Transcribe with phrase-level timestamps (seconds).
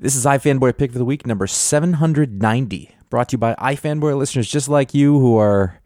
[0.00, 4.48] This is iFanboy Pick of the Week number 790, brought to you by iFanboy listeners
[4.48, 5.80] just like you who are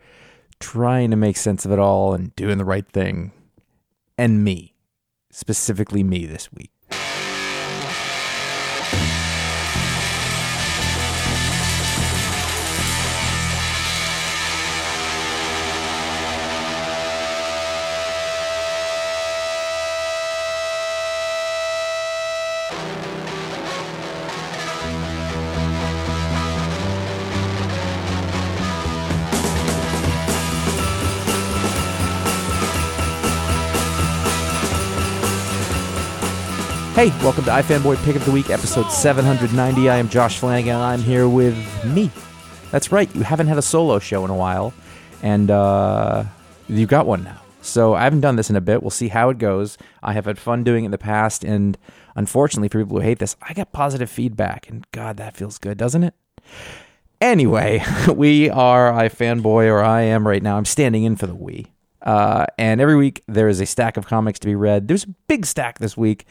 [0.61, 3.33] trying to make sense of it all and doing the right thing.
[4.19, 4.75] And me,
[5.31, 6.73] specifically me this week.
[36.95, 39.89] Hey, welcome to iFanboy Pick of the Week, episode 790.
[39.89, 42.11] I am Josh Flanagan, and I'm here with me.
[42.71, 44.75] That's right, you haven't had a solo show in a while,
[45.23, 46.25] and uh,
[46.69, 47.41] you've got one now.
[47.63, 48.83] So I haven't done this in a bit.
[48.83, 49.79] We'll see how it goes.
[50.03, 51.79] I have had fun doing it in the past, and
[52.15, 55.79] unfortunately, for people who hate this, I got positive feedback, and God, that feels good,
[55.79, 56.15] doesn't it?
[57.23, 57.83] Anyway,
[58.15, 60.59] we are iFanboy, or I am right now.
[60.59, 61.73] I'm standing in for the we.
[62.03, 64.89] Uh, and every week there is a stack of comics to be read.
[64.89, 66.27] There's a big stack this week,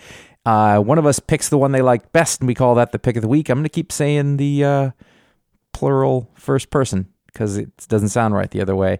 [0.46, 3.00] uh, one of us picks the one they like best, and we call that the
[3.00, 3.50] pick of the week.
[3.50, 4.91] I'm going to keep saying the uh,
[5.74, 9.00] plural first person because it doesn't sound right the other way.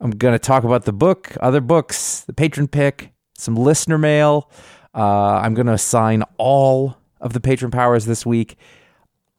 [0.00, 4.50] I'm going to talk about the book, other books, the patron pick, some listener mail.
[4.94, 8.56] Uh, I'm going to assign all of the patron powers this week.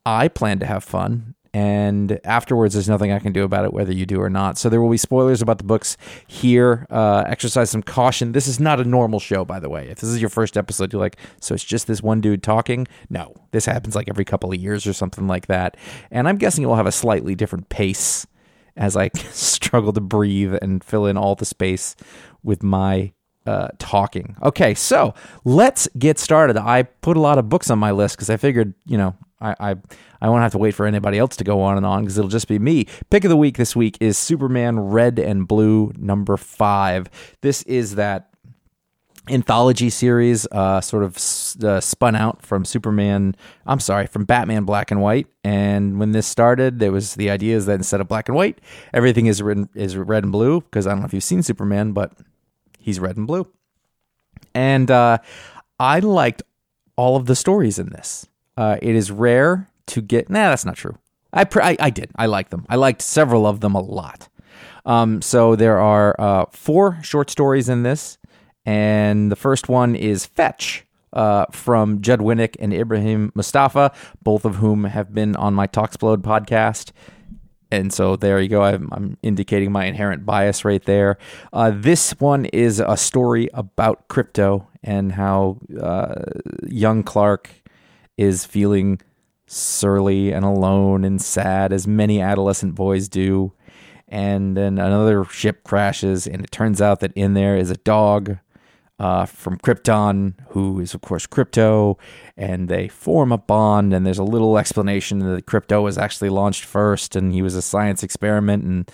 [0.05, 3.93] I plan to have fun and afterwards there's nothing i can do about it whether
[3.93, 4.57] you do or not.
[4.57, 6.85] So there will be spoilers about the books here.
[6.89, 8.31] Uh, exercise some caution.
[8.33, 9.87] This is not a normal show by the way.
[9.89, 12.87] If this is your first episode you're like so it's just this one dude talking?
[13.09, 13.33] No.
[13.51, 15.77] This happens like every couple of years or something like that.
[16.11, 18.27] And i'm guessing it will have a slightly different pace
[18.77, 21.95] as i struggle to breathe and fill in all the space
[22.43, 23.11] with my
[23.45, 24.35] uh, talking.
[24.43, 26.55] Okay, so let's get started.
[26.55, 29.55] I put a lot of books on my list because I figured, you know, I,
[29.59, 29.75] I,
[30.21, 32.29] I won't have to wait for anybody else to go on and on because it'll
[32.29, 32.87] just be me.
[33.09, 37.09] Pick of the week this week is Superman Red and Blue number five.
[37.41, 38.29] This is that
[39.29, 41.15] anthology series, uh, sort of
[41.63, 43.35] uh, spun out from Superman.
[43.65, 45.27] I'm sorry, from Batman Black and White.
[45.43, 48.59] And when this started, there was the idea is that instead of black and white,
[48.93, 50.61] everything is written is red and blue.
[50.61, 52.13] Because I don't know if you've seen Superman, but
[52.79, 53.47] he's red and blue.
[54.53, 55.19] And uh,
[55.79, 56.41] I liked
[56.95, 58.27] all of the stories in this.
[58.59, 60.29] Uh, it is rare to get.
[60.29, 60.97] Nah, that's not true.
[61.31, 62.11] I, pr- I, I did.
[62.17, 62.65] I liked them.
[62.67, 64.27] I liked several of them a lot.
[64.85, 68.17] Um, so there are uh, four short stories in this,
[68.65, 70.85] and the first one is Fetch.
[71.11, 76.21] Uh, from Judd Winick and Ibrahim Moustafa, both of whom have been on my Talksplode
[76.21, 76.91] podcast.
[77.71, 78.61] And so there you go.
[78.61, 81.17] I'm, I'm indicating my inherent bias right there.
[81.51, 86.25] Uh, this one is a story about Krypto and how uh,
[86.67, 87.49] young Clark
[88.19, 88.99] is feeling
[89.47, 93.53] surly and alone and sad, as many adolescent boys do.
[94.09, 98.37] And then another ship crashes, and it turns out that in there is a dog
[98.99, 101.97] uh, from Krypton, who is, of course, Krypto,
[102.35, 103.93] and they form a bond.
[103.93, 107.61] And there's a little explanation that Krypto was actually launched first, and he was a
[107.61, 108.91] science experiment, and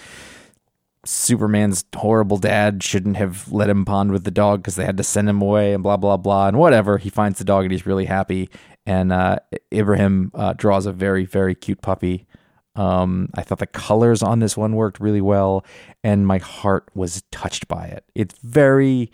[1.03, 5.03] Superman's horrible dad shouldn't have let him bond with the dog because they had to
[5.03, 6.47] send him away, and blah, blah, blah.
[6.47, 8.51] And whatever, he finds the dog, and he's really happy
[8.85, 9.37] and uh,
[9.73, 12.27] Ibrahim uh, draws a very very cute puppy.
[12.75, 15.65] Um, I thought the colors on this one worked really well,
[16.03, 18.03] and my heart was touched by it.
[18.15, 19.11] It's very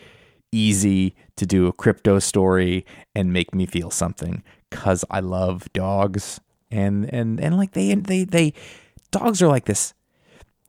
[0.52, 2.86] easy to do a Krypto story
[3.16, 6.40] and make me feel something because I love dogs
[6.70, 8.54] and and and like they they they
[9.12, 9.94] dogs are like this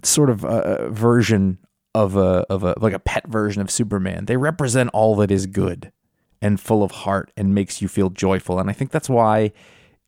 [0.03, 1.59] sort of uh, version
[1.95, 4.27] of a of a like a pet version of Superman.
[4.27, 5.93] They represent all that is good
[6.43, 8.59] and full of heart and makes you feel joyful.
[8.59, 9.53] And I think that's why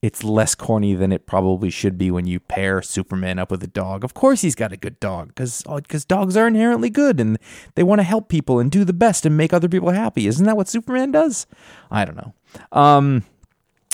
[0.03, 3.69] it's less corny than it probably should be when you pair Superman up with a
[3.69, 4.05] dog.
[4.05, 7.39] Of course, he's got a good dog because because dogs are inherently good and
[7.75, 10.27] they want to help people and do the best and make other people happy.
[10.27, 11.47] Isn't that what Superman does?
[11.91, 12.35] I don't know.
[12.71, 13.25] Um,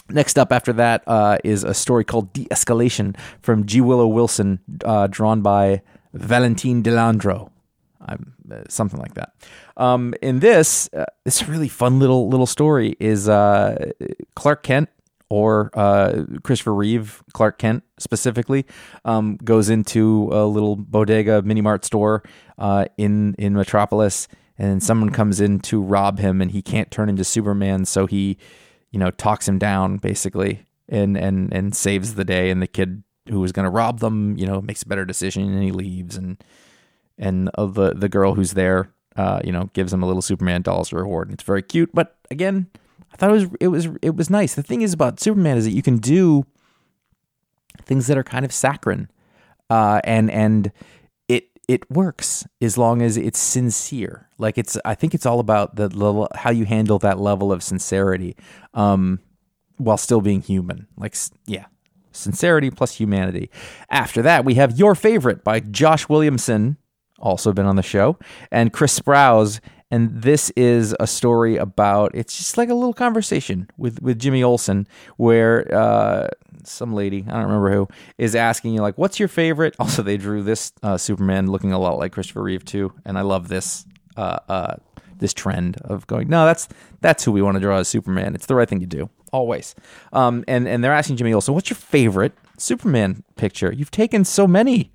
[0.09, 3.81] next up after that uh, is a story called De-Escalation from G.
[3.81, 5.83] Willow Wilson, uh, drawn by
[6.13, 7.51] Valentine De Landro.
[8.01, 9.35] I'm, uh, something like that.
[9.77, 13.93] Um, in this, uh, this really fun little little story is uh,
[14.35, 14.89] Clark Kent
[15.29, 18.67] or uh, Christopher Reeve, Clark Kent specifically,
[19.05, 22.23] um, goes into a little bodega mini mart store
[22.59, 27.09] uh, in in Metropolis, and someone comes in to rob him, and he can't turn
[27.09, 28.39] into Superman, so he,
[28.91, 33.03] you know, talks him down basically, and and and saves the day, and the kid
[33.29, 36.17] who was going to rob them, you know, makes a better decision, and he leaves,
[36.17, 36.43] and
[37.21, 40.63] and uh, the the girl who's there, uh, you know, gives him a little Superman
[40.63, 42.67] doll as a reward, and it's very cute, but again
[43.13, 44.55] I thought it was it was it was nice.
[44.55, 46.45] The thing is about Superman is that you can do
[47.83, 49.09] things that are kind of saccharine,
[49.69, 50.73] uh, and and
[51.29, 54.29] it it works as long as it's sincere.
[54.39, 57.63] Like it's I think it's all about the level how you handle that level of
[57.63, 58.37] sincerity,
[58.75, 59.21] um,
[59.77, 60.87] while still being human.
[60.97, 61.67] Like yeah,
[62.13, 63.51] sincerity plus humanity.
[63.91, 66.77] After that, we have your favorite by Josh Williamson,
[67.21, 68.19] also been on the show,
[68.51, 73.69] and Chris Sprouse and this is a story about it's just like a little conversation
[73.77, 74.87] with with Jimmy Olsen
[75.17, 76.29] where uh,
[76.65, 79.75] some lady I don't remember who is asking you like what's your favorite?
[79.91, 83.23] Also they drew this uh, Superman looking a lot like Christopher Reeve too and I
[83.23, 83.85] love this
[84.17, 84.75] uh, uh
[85.19, 86.69] this trend of going no that's
[87.01, 88.35] that's who we want to draw as Superman.
[88.35, 89.75] It's the right thing to do always.
[90.13, 93.73] Um, and and they're asking Jimmy Olsen what's your favorite Superman picture?
[93.73, 94.93] You've taken so many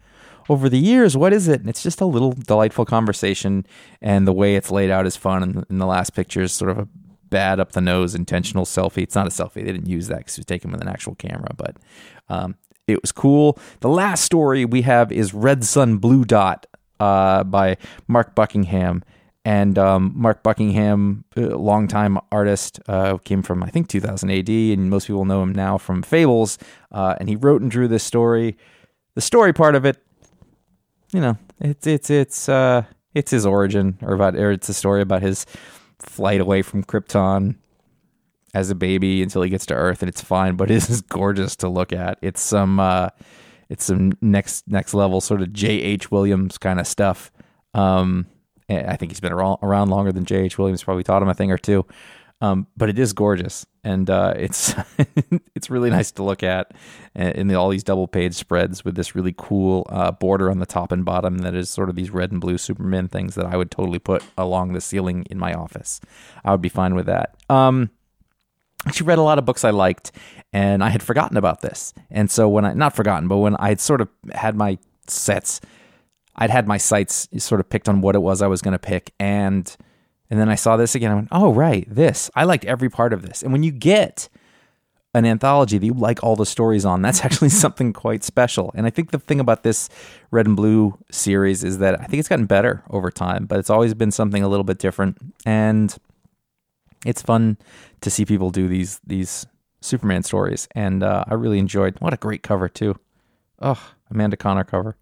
[0.49, 1.61] over the years, what is it?
[1.61, 3.65] And it's just a little delightful conversation,
[4.01, 5.65] and the way it's laid out is fun.
[5.69, 6.87] And, the last picture is sort of a
[7.29, 9.03] bad up the nose intentional selfie.
[9.03, 11.15] It's not a selfie; they didn't use that because it was taken with an actual
[11.15, 11.77] camera, but
[12.29, 12.55] um,
[12.87, 13.57] it was cool.
[13.79, 16.67] The last story we have is Red Sun Blue Dot
[16.99, 17.77] uh, by
[18.07, 19.03] Mark Buckingham.
[19.43, 25.05] And um, Mark Buckingham, longtime artist, uh, came from I think 2000 AD, and most
[25.05, 26.57] people know him now from Fables.
[26.91, 28.57] Uh, and he wrote and drew this story.
[29.13, 29.97] The story part of it
[31.15, 32.83] you know, it's it's it's uh
[33.13, 35.45] it's his origin, or about or it's a story about his
[35.97, 37.55] flight away from Krypton
[38.53, 40.57] as a baby until he gets to Earth, and it's fine.
[40.57, 42.19] But it is gorgeous to look at.
[42.21, 43.11] It's some uh,
[43.69, 45.69] it's some next next level sort of J.
[45.69, 46.11] H.
[46.11, 47.31] Williams kind of stuff.
[47.73, 48.27] Um,
[48.67, 50.37] I think he's been around, longer than J.
[50.37, 50.57] H.
[50.57, 50.83] Williams.
[50.83, 51.85] Probably taught him a thing or two.
[52.41, 54.73] Um, but it is gorgeous, and uh, it's
[55.55, 56.73] it's really nice to look at
[57.15, 60.65] in the, all these double page spreads with this really cool uh, border on the
[60.65, 63.55] top and bottom that is sort of these red and blue Superman things that I
[63.55, 66.01] would totally put along the ceiling in my office.
[66.43, 67.35] I would be fine with that.
[67.49, 67.89] Um,
[68.93, 70.11] she read a lot of books I liked,
[70.53, 71.93] and I had forgotten about this.
[72.11, 74.77] And so when I not forgotten, but when I had sort of had my
[75.07, 75.61] sets,
[76.35, 78.79] I'd had my sights sort of picked on what it was I was going to
[78.79, 79.75] pick, and
[80.29, 81.11] and then I saw this again.
[81.11, 82.31] I went, oh, right, this.
[82.35, 83.43] I liked every part of this.
[83.43, 84.27] And when you get
[85.13, 88.71] an anthology that you like all the stories on, that's actually something quite special.
[88.75, 89.89] And I think the thing about this
[90.31, 93.69] Red and Blue series is that I think it's gotten better over time, but it's
[93.69, 95.17] always been something a little bit different.
[95.45, 95.95] And
[97.05, 97.57] it's fun
[98.01, 99.45] to see people do these these
[99.81, 100.67] Superman stories.
[100.73, 101.95] And uh, I really enjoyed.
[101.99, 102.99] What a great cover too.
[103.61, 104.97] Oh, Amanda Conner cover.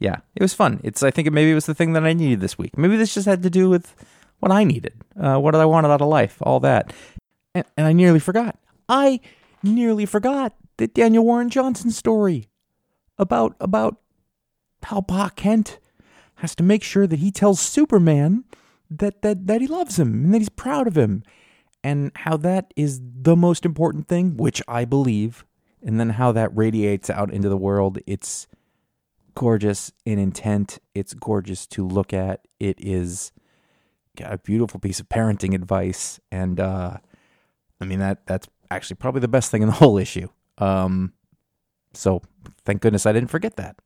[0.00, 0.80] Yeah, it was fun.
[0.82, 2.76] It's I think it maybe it was the thing that I needed this week.
[2.76, 3.94] Maybe this just had to do with
[4.40, 6.92] what I needed, uh, what did I wanted out of life, all that.
[7.54, 8.58] And, and I nearly forgot.
[8.88, 9.20] I
[9.62, 12.48] nearly forgot the Daniel Warren Johnson story
[13.18, 13.96] about about
[14.82, 15.78] how Pa Kent
[16.36, 18.44] has to make sure that he tells Superman
[18.90, 21.22] that that that he loves him and that he's proud of him,
[21.82, 25.44] and how that is the most important thing, which I believe,
[25.82, 27.98] and then how that radiates out into the world.
[28.06, 28.46] It's
[29.34, 30.78] gorgeous in intent.
[30.94, 32.46] It's gorgeous to look at.
[32.60, 33.32] It is
[34.20, 36.98] a beautiful piece of parenting advice, and uh,
[37.80, 40.28] I mean that that's actually probably the best thing in the whole issue.
[40.58, 41.12] Um,
[41.92, 42.22] so
[42.64, 43.76] thank goodness I didn't forget that.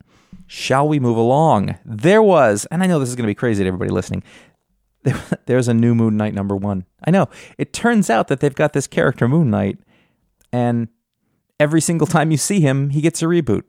[0.47, 1.77] Shall we move along?
[1.85, 4.23] There was, and I know this is going to be crazy to everybody listening.
[5.03, 6.85] There, there's a new Moon Knight number one.
[7.03, 7.27] I know.
[7.57, 9.79] It turns out that they've got this character Moon Knight,
[10.51, 10.87] and
[11.59, 13.63] every single time you see him, he gets a reboot.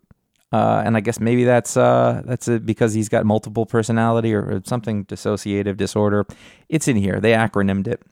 [0.53, 4.43] Uh, and I guess maybe that's uh, that's a, because he's got multiple personality or,
[4.43, 6.27] or, something dissociative disorder.
[6.69, 7.21] It's in here.
[7.21, 8.03] They acronymed it.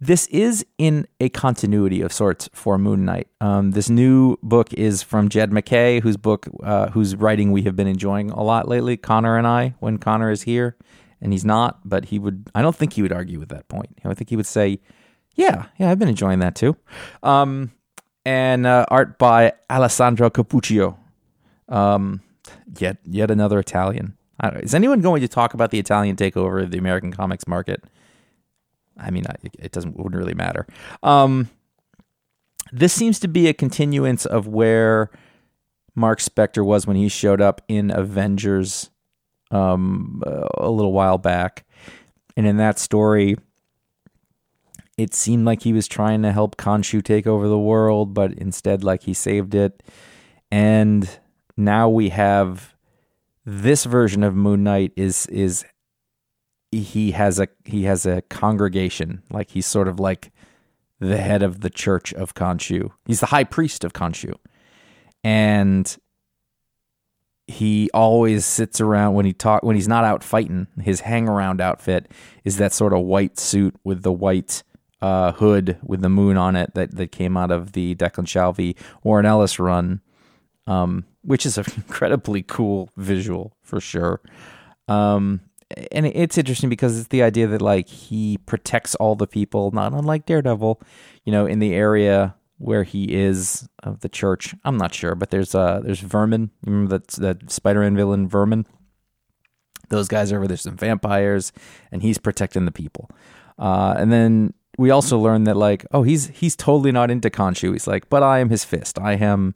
[0.00, 3.28] This is in a continuity of sorts for Moon Knight.
[3.40, 7.76] Um, this new book is from Jed MacKay, whose book, uh, whose writing we have
[7.76, 8.96] been enjoying a lot lately.
[8.96, 10.76] Conor and I, when Conor is here,
[11.20, 12.50] and he's not, but he would.
[12.52, 13.96] I don't think he would argue with that point.
[14.04, 14.80] I think he would say,
[15.36, 16.76] "Yeah, yeah, I've been enjoying that too."
[17.22, 17.70] Um,
[18.24, 20.96] and uh, art by Alessandro Cappuccio.
[21.68, 22.20] Um,
[22.78, 24.16] yet yet another Italian.
[24.56, 27.84] Is anyone going to talk about the Italian takeover of the American comics market?
[28.98, 29.24] I mean,
[29.58, 30.66] it doesn't wouldn't really matter.
[31.02, 31.48] Um,
[32.72, 35.10] this seems to be a continuance of where
[35.94, 38.90] Mark Spector was when he showed up in Avengers
[39.50, 41.64] um, a little while back,
[42.36, 43.36] and in that story,
[44.98, 48.84] it seemed like he was trying to help Khonshu take over the world, but instead,
[48.84, 49.82] like he saved it.
[50.50, 51.08] And
[51.56, 52.74] now we have
[53.44, 55.64] this version of Moon Knight is is
[56.70, 60.32] he has a he has a congregation like he's sort of like
[61.00, 62.90] the head of the church of Khonshu.
[63.06, 64.34] He's the high priest of Khonshu.
[65.24, 65.96] And
[67.46, 70.68] he always sits around when he talk when he's not out fighting.
[70.80, 72.10] His hang around outfit
[72.44, 74.62] is that sort of white suit with the white
[75.02, 78.76] uh, hood with the moon on it that, that came out of the Declan Shalvey
[79.02, 80.00] Warren Ellis run,
[80.68, 84.20] um, which is an incredibly cool visual for sure.
[84.86, 85.40] Um,
[85.90, 89.92] and it's interesting because it's the idea that like he protects all the people, not
[89.92, 90.80] unlike Daredevil,
[91.24, 94.54] you know, in the area where he is of the church.
[94.64, 96.50] I'm not sure, but there's uh there's Vermin.
[96.64, 98.66] Remember that that Spider-Man villain Vermin?
[99.88, 101.52] Those guys are over there, some vampires,
[101.90, 103.10] and he's protecting the people.
[103.58, 107.72] Uh, and then we also learn that like, oh, he's he's totally not into Khonshu.
[107.72, 108.98] He's like, but I am his fist.
[108.98, 109.54] I am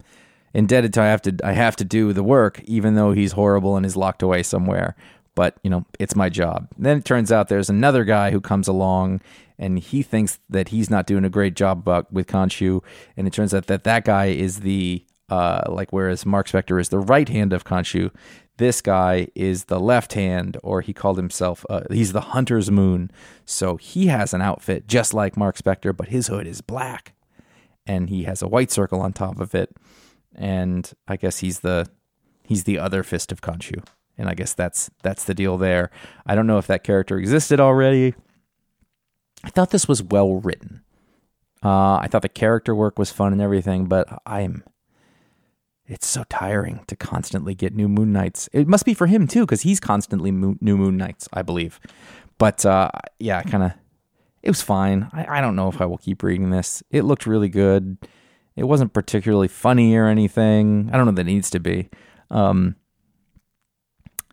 [0.54, 3.76] indebted to I have to I have to do the work, even though he's horrible
[3.76, 4.96] and is locked away somewhere
[5.36, 8.66] but you know it's my job then it turns out there's another guy who comes
[8.66, 9.20] along
[9.58, 12.82] and he thinks that he's not doing a great job about, with Khonshu
[13.16, 16.88] and it turns out that that guy is the uh, like whereas Mark Spector is
[16.88, 18.10] the right hand of Khonshu
[18.58, 23.10] this guy is the left hand or he called himself uh, he's the hunter's moon
[23.44, 27.14] so he has an outfit just like Mark Spector but his hood is black
[27.86, 29.76] and he has a white circle on top of it
[30.34, 31.88] and I guess he's the
[32.42, 33.82] he's the other fist of Khonshu
[34.18, 35.90] and I guess that's that's the deal there.
[36.26, 38.14] I don't know if that character existed already.
[39.44, 40.82] I thought this was well written.
[41.62, 44.64] Uh, I thought the character work was fun and everything, but I'm.
[45.88, 48.48] It's so tiring to constantly get new Moon Knights.
[48.52, 51.78] It must be for him too, because he's constantly new Moon Knights, I believe.
[52.38, 53.72] But uh, yeah, kind of.
[54.42, 55.08] It was fine.
[55.12, 56.82] I, I don't know if I will keep reading this.
[56.90, 57.98] It looked really good.
[58.54, 60.88] It wasn't particularly funny or anything.
[60.92, 61.88] I don't know that it needs to be.
[62.30, 62.76] Um,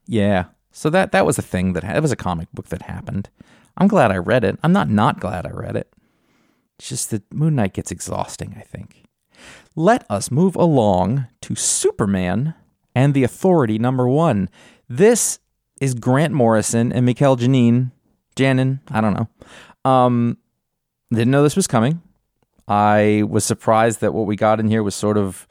[0.06, 0.46] yeah.
[0.72, 3.30] So that that was a thing that that was a comic book that happened.
[3.78, 4.58] I'm glad I read it.
[4.64, 5.92] I'm not not glad I read it.
[6.80, 9.04] It's just that Moon Knight gets exhausting, I think.
[9.76, 12.54] Let us move along to Superman
[12.94, 14.50] and the Authority number 1.
[14.88, 15.40] This
[15.82, 17.92] is Grant Morrison and Mikel Janin,
[18.36, 19.90] Janin, I don't know.
[19.90, 20.38] Um
[21.12, 22.02] didn't know this was coming.
[22.68, 25.48] I was surprised that what we got in here was sort of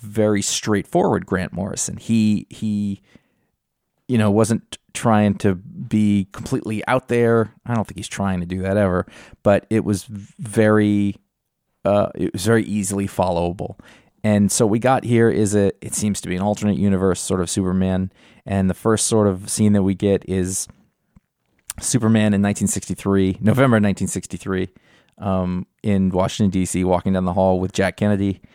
[0.00, 1.96] very straightforward Grant Morrison.
[1.96, 3.02] He he
[4.10, 7.54] you know, wasn't trying to be completely out there.
[7.64, 9.06] I don't think he's trying to do that ever,
[9.44, 11.14] but it was very,
[11.84, 13.78] uh, it was very easily followable.
[14.22, 17.40] And so we got here is a, it seems to be an alternate universe sort
[17.40, 18.12] of Superman.
[18.44, 20.68] And the first sort of scene that we get is
[21.80, 24.68] Superman in 1963, November 1963,
[25.18, 28.40] um, in Washington D.C., walking down the hall with Jack Kennedy.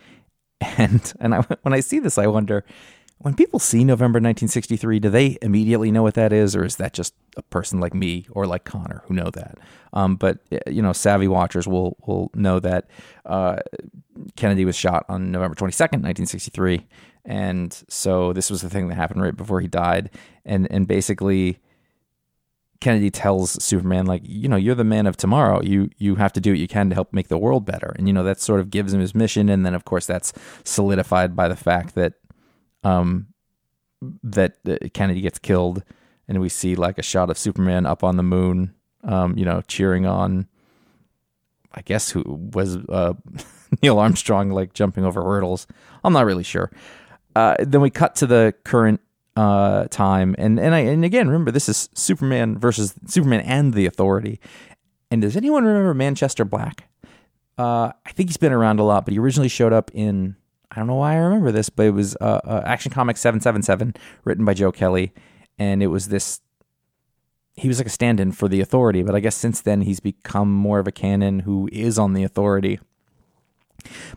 [0.78, 2.64] And and I, when I see this, I wonder
[3.18, 6.92] when people see November 1963, do they immediately know what that is, or is that
[6.92, 9.58] just a person like me or like Conor who know that?
[9.94, 12.90] Um, but you know, savvy watchers will will know that
[13.24, 13.56] uh,
[14.36, 16.86] Kennedy was shot on November 22nd, 1963,
[17.24, 20.10] and so this was the thing that happened right before he died,
[20.44, 21.58] and and basically.
[22.78, 25.62] Kennedy tells Superman, like, you know, you're the man of tomorrow.
[25.62, 27.94] You you have to do what you can to help make the world better.
[27.96, 29.48] And you know, that sort of gives him his mission.
[29.48, 32.12] And then of course that's solidified by the fact that
[32.86, 33.26] um,
[34.22, 34.56] that
[34.92, 35.82] Kennedy gets killed,
[36.28, 38.74] and we see like a shot of Superman up on the moon,
[39.04, 40.46] um, you know, cheering on.
[41.74, 43.14] I guess who was uh,
[43.82, 45.66] Neil Armstrong, like jumping over hurdles.
[46.04, 46.70] I'm not really sure.
[47.34, 49.00] Uh, then we cut to the current
[49.36, 53.86] uh, time, and and I and again remember this is Superman versus Superman and the
[53.86, 54.40] Authority.
[55.10, 56.88] And does anyone remember Manchester Black?
[57.58, 60.36] Uh, I think he's been around a lot, but he originally showed up in
[60.70, 63.94] I don't know why I remember this, but it was uh, uh, Action Comics 777,
[64.24, 65.12] written by Joe Kelly.
[65.58, 66.40] And it was this.
[67.54, 70.00] He was like a stand in for the authority, but I guess since then he's
[70.00, 72.78] become more of a canon who is on the authority.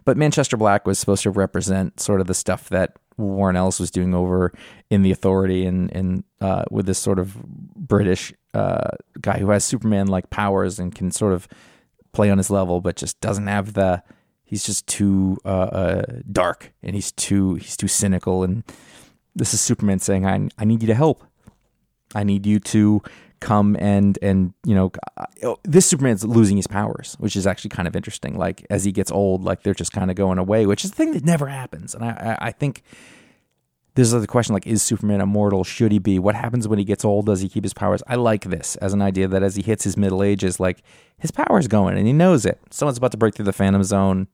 [0.03, 3.91] But Manchester Black was supposed to represent sort of the stuff that Warren Ellis was
[3.91, 4.53] doing over
[4.89, 7.37] in the authority and, and uh, with this sort of
[7.75, 8.91] British uh,
[9.21, 11.47] guy who has Superman like powers and can sort of
[12.11, 14.01] play on his level, but just doesn't have the
[14.49, 18.63] he's just too uh, uh, dark and he's too he's too cynical and
[19.35, 21.23] this is Superman saying I I need you to help.
[22.15, 23.01] I need you to
[23.39, 27.87] come and and you know uh, this Superman's losing his powers, which is actually kind
[27.87, 28.37] of interesting.
[28.37, 30.95] Like as he gets old, like they're just kind of going away, which is a
[30.95, 31.93] thing that never happens.
[31.93, 32.09] And I
[32.41, 32.81] I, I think
[33.93, 35.63] this is the question like is Superman immortal?
[35.63, 36.17] Should he be?
[36.17, 37.27] What happens when he gets old?
[37.27, 38.01] Does he keep his powers?
[38.07, 40.81] I like this as an idea that as he hits his middle ages, like
[41.19, 42.59] his power's going and he knows it.
[42.71, 44.27] Someone's about to break through the Phantom Zone,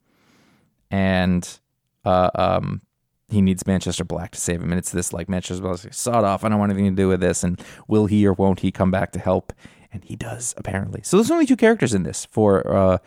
[0.95, 1.59] and
[2.05, 2.81] uh, um,
[3.27, 4.71] he needs Manchester Black to save him.
[4.71, 6.45] And it's this like Manchester Black's like, sawed off.
[6.45, 7.43] I don't want anything to do with this.
[7.43, 9.51] And will he or won't he come back to help?
[9.91, 11.01] And he does apparently.
[11.03, 12.97] So there's only two characters in this for uh,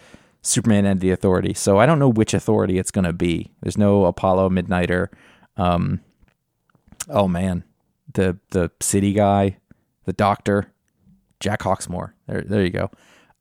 [0.42, 1.54] Superman and the Authority.
[1.54, 3.52] So I don't know which Authority it's going to be.
[3.62, 5.08] There's no Apollo Midnighter.
[5.56, 6.00] Um,
[7.08, 7.64] oh man,
[8.12, 9.56] the the city guy,
[10.04, 10.72] the doctor,
[11.40, 12.12] Jack Hawksmoor.
[12.26, 12.90] There, there you go.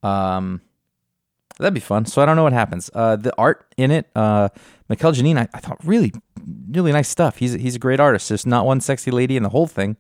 [0.03, 0.61] Um,
[1.59, 2.05] that'd be fun.
[2.05, 2.89] So I don't know what happens.
[2.93, 4.49] Uh, the art in it, uh,
[4.89, 6.13] Mikel Janín, I, I thought really,
[6.69, 7.37] really nice stuff.
[7.37, 8.29] He's he's a great artist.
[8.29, 9.97] There's not one sexy lady in the whole thing.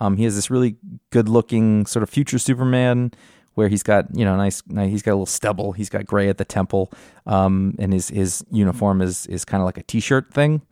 [0.00, 0.76] Um, he has this really
[1.10, 3.12] good looking sort of future Superman
[3.54, 6.28] where he's got you know nice, nice he's got a little stubble he's got gray
[6.28, 6.90] at the temple
[7.26, 10.62] um, and his his uniform is is kind of like a t-shirt thing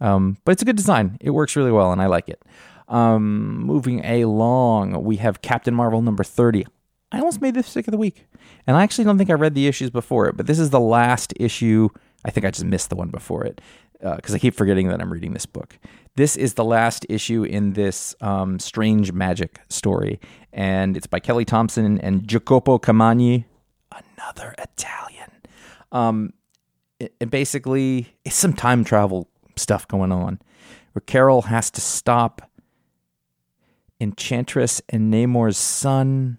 [0.00, 2.42] um, but it's a good design it works really well and I like it
[2.88, 6.66] um, moving along we have Captain Marvel number 30
[7.12, 8.26] I almost made this pick of the week
[8.66, 10.80] and I actually don't think I read the issues before it but this is the
[10.80, 11.88] last issue
[12.24, 13.60] I think I just missed the one before it
[14.00, 15.78] because uh, I keep forgetting that I'm reading this book.
[16.16, 20.20] This is the last issue in this um, strange magic story,
[20.52, 23.44] and it's by Kelly Thompson and Jacopo Camagni,
[23.92, 25.30] another Italian.
[25.92, 26.32] Um,
[26.98, 30.40] it basically, it's some time travel stuff going on,
[30.92, 32.42] where Carol has to stop
[34.00, 36.38] Enchantress and Namor's son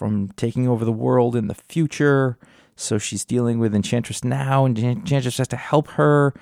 [0.00, 2.38] from taking over the world in the future.
[2.74, 6.32] So she's dealing with Enchantress now, and Enchantress has to help her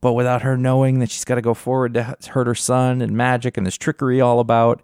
[0.00, 3.16] but without her knowing that she's got to go forward to hurt her son and
[3.16, 4.82] magic and this trickery all about.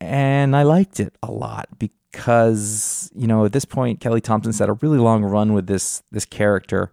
[0.00, 4.68] And I liked it a lot because, you know, at this point, Kelly Thompson's had
[4.68, 6.92] a really long run with this this character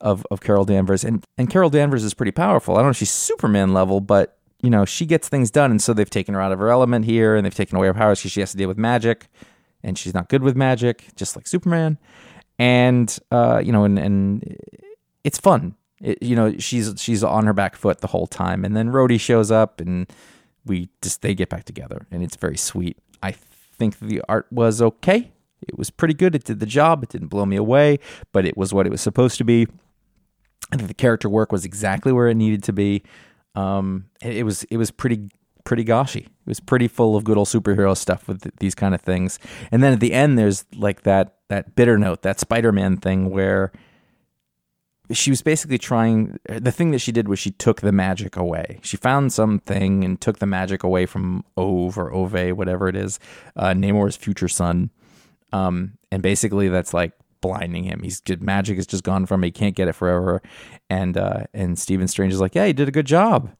[0.00, 1.04] of, of Carol Danvers.
[1.04, 2.74] And, and Carol Danvers is pretty powerful.
[2.74, 5.70] I don't know if she's Superman level, but, you know, she gets things done.
[5.70, 7.94] And so they've taken her out of her element here and they've taken away her
[7.94, 9.28] powers because she has to deal with magic.
[9.82, 11.98] And she's not good with magic, just like Superman.
[12.58, 14.56] And, uh, you know, and, and
[15.24, 15.74] it's fun
[16.04, 19.18] it, you know, she's she's on her back foot the whole time, and then Rhodey
[19.18, 20.06] shows up, and
[20.64, 22.98] we just they get back together, and it's very sweet.
[23.22, 25.32] I think the art was okay.
[25.66, 26.34] It was pretty good.
[26.34, 27.02] It did the job.
[27.02, 27.98] It didn't blow me away,
[28.32, 29.66] but it was what it was supposed to be.
[30.72, 33.02] I think the character work was exactly where it needed to be.
[33.54, 35.28] Um, it, it was it was pretty
[35.64, 36.26] pretty goshy.
[36.26, 39.38] It was pretty full of good old superhero stuff with th- these kind of things.
[39.70, 43.30] And then at the end, there's like that that bitter note, that Spider Man thing
[43.30, 43.72] where
[45.12, 48.78] she was basically trying the thing that she did was she took the magic away
[48.82, 53.18] she found something and took the magic away from ove or ove whatever it is
[53.56, 54.90] uh, namor's future son
[55.52, 57.12] um, and basically that's like
[57.44, 60.40] blinding him he's magic is just gone from him he can't get it forever
[60.88, 63.50] and uh, and stephen strange is like yeah he did a good job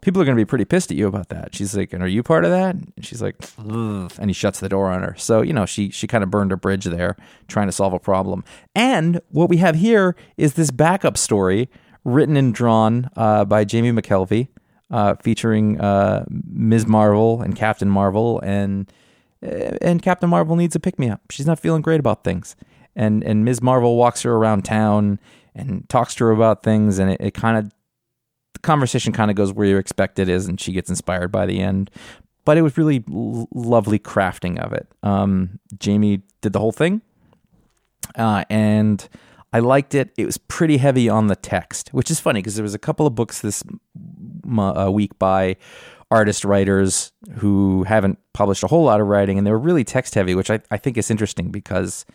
[0.00, 1.54] people are going to be pretty pissed at you about that.
[1.54, 2.74] She's like, and are you part of that?
[2.74, 4.12] And she's like, Ugh.
[4.18, 5.14] and he shuts the door on her.
[5.18, 7.16] So, you know, she, she kind of burned a bridge there
[7.48, 8.44] trying to solve a problem.
[8.74, 11.68] And what we have here is this backup story
[12.04, 14.48] written and drawn uh, by Jamie McKelvie,
[14.90, 16.86] uh, featuring uh, Ms.
[16.86, 18.40] Marvel and Captain Marvel.
[18.40, 18.90] And,
[19.42, 21.20] and Captain Marvel needs a pick me up.
[21.30, 22.54] She's not feeling great about things.
[22.96, 23.62] And, and Ms.
[23.62, 25.20] Marvel walks her around town
[25.54, 26.98] and talks to her about things.
[26.98, 27.72] And it, it kind of
[28.56, 31.44] the conversation kind of goes where you expect it is, and she gets inspired by
[31.44, 31.90] the end.
[32.46, 34.88] But it was really l- lovely crafting of it.
[35.02, 37.02] Um, Jamie did the whole thing,
[38.14, 39.06] uh, and
[39.52, 40.10] I liked it.
[40.16, 43.06] It was pretty heavy on the text, which is funny because there was a couple
[43.06, 43.62] of books this
[44.58, 45.56] uh, week by
[46.10, 50.14] artist writers who haven't published a whole lot of writing, and they were really text
[50.14, 52.06] heavy, which I, I think is interesting because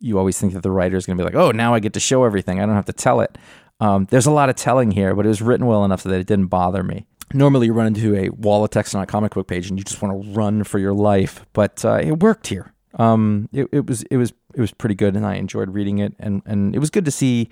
[0.00, 1.92] you always think that the writer is going to be like, oh, now I get
[1.92, 2.60] to show everything.
[2.60, 3.36] I don't have to tell it.
[3.80, 6.20] Um, there's a lot of telling here, but it was written well enough so that
[6.20, 7.06] it didn't bother me.
[7.32, 9.84] Normally, you run into a wall of text on a comic book page and you
[9.84, 12.74] just want to run for your life, but uh, it worked here.
[12.98, 16.14] Um, it, it was it was it was pretty good, and I enjoyed reading it,
[16.18, 17.48] and and it was good to see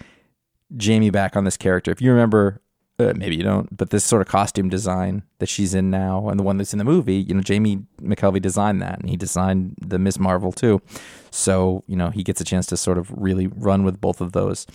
[0.77, 1.93] Jamie back on this character.
[1.93, 2.61] If you remember,
[2.99, 6.39] uh, maybe you don't, but this sort of costume design that she's in now, and
[6.39, 9.77] the one that's in the movie, you know, Jamie McKelvie designed that, and he designed
[9.81, 10.83] the Miss Marvel too.
[11.31, 14.33] So you know, he gets a chance to sort of really run with both of
[14.33, 14.67] those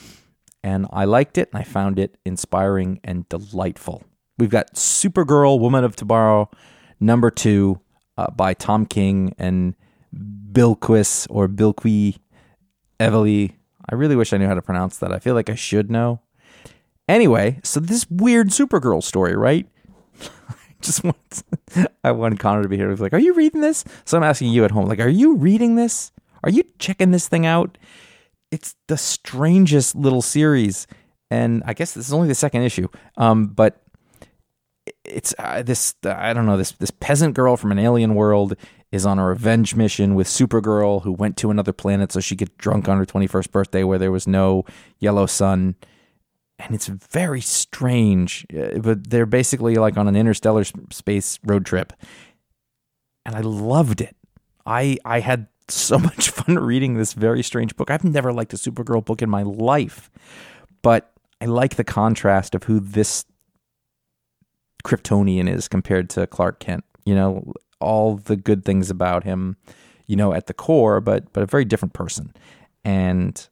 [0.63, 4.03] and I liked it and I found it inspiring and delightful.
[4.37, 6.49] We've got Supergirl, Woman of Tomorrow,
[6.99, 7.81] number two
[8.17, 9.75] uh, by Tom King and
[10.51, 12.17] Bilquis or Bilqui
[12.99, 13.55] Evely.
[13.89, 15.11] I really wish I knew how to pronounce that.
[15.11, 16.21] I feel like I should know.
[17.07, 19.67] Anyway, so this weird Supergirl story, right?
[20.49, 21.43] I just want
[22.03, 22.89] I wanted Conor to be here.
[22.89, 25.35] He's like, "Are you reading this?" So I'm asking you at home, like, "Are you
[25.35, 26.11] reading this?
[26.43, 27.77] Are you checking this thing out?"
[28.51, 30.87] It's the strangest little series,
[31.31, 32.87] and I guess this is only the second issue.
[33.17, 33.81] Um, but
[35.05, 38.55] it's uh, this I don't know this this peasant girl from an alien world
[38.91, 42.55] is on a revenge mission with Supergirl who went to another planet so she could
[42.57, 44.65] drunk on her 21st birthday where there was no
[44.99, 45.75] yellow sun
[46.63, 51.93] and it's very strange uh, but they're basically like on an interstellar space road trip
[53.25, 54.15] and I loved it
[54.65, 58.57] I I had so much fun reading this very strange book I've never liked a
[58.57, 60.09] Supergirl book in my life
[60.81, 63.25] but I like the contrast of who this
[64.83, 66.83] Kryptonian is compared to Clark Kent.
[67.05, 69.57] You know, all the good things about him,
[70.07, 72.33] you know, at the core, but but a very different person.
[72.85, 73.47] And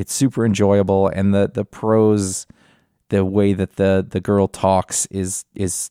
[0.00, 2.46] it's super enjoyable and the the prose
[3.10, 5.90] the way that the the girl talks is is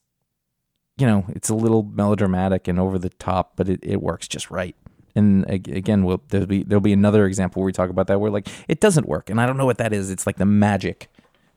[1.00, 4.52] you know, it's a little melodramatic and over the top, but it, it works just
[4.52, 4.76] right.
[5.16, 8.30] And again, we'll, there'll be there'll be another example where we talk about that where
[8.30, 10.12] like it doesn't work, and I don't know what that is.
[10.12, 11.10] It's like the magic,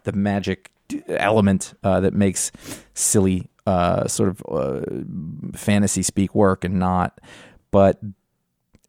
[0.04, 0.70] the magic
[1.08, 2.50] element uh, that makes
[2.94, 4.80] silly uh, sort of uh,
[5.54, 7.20] fantasy speak work and not.
[7.70, 8.00] But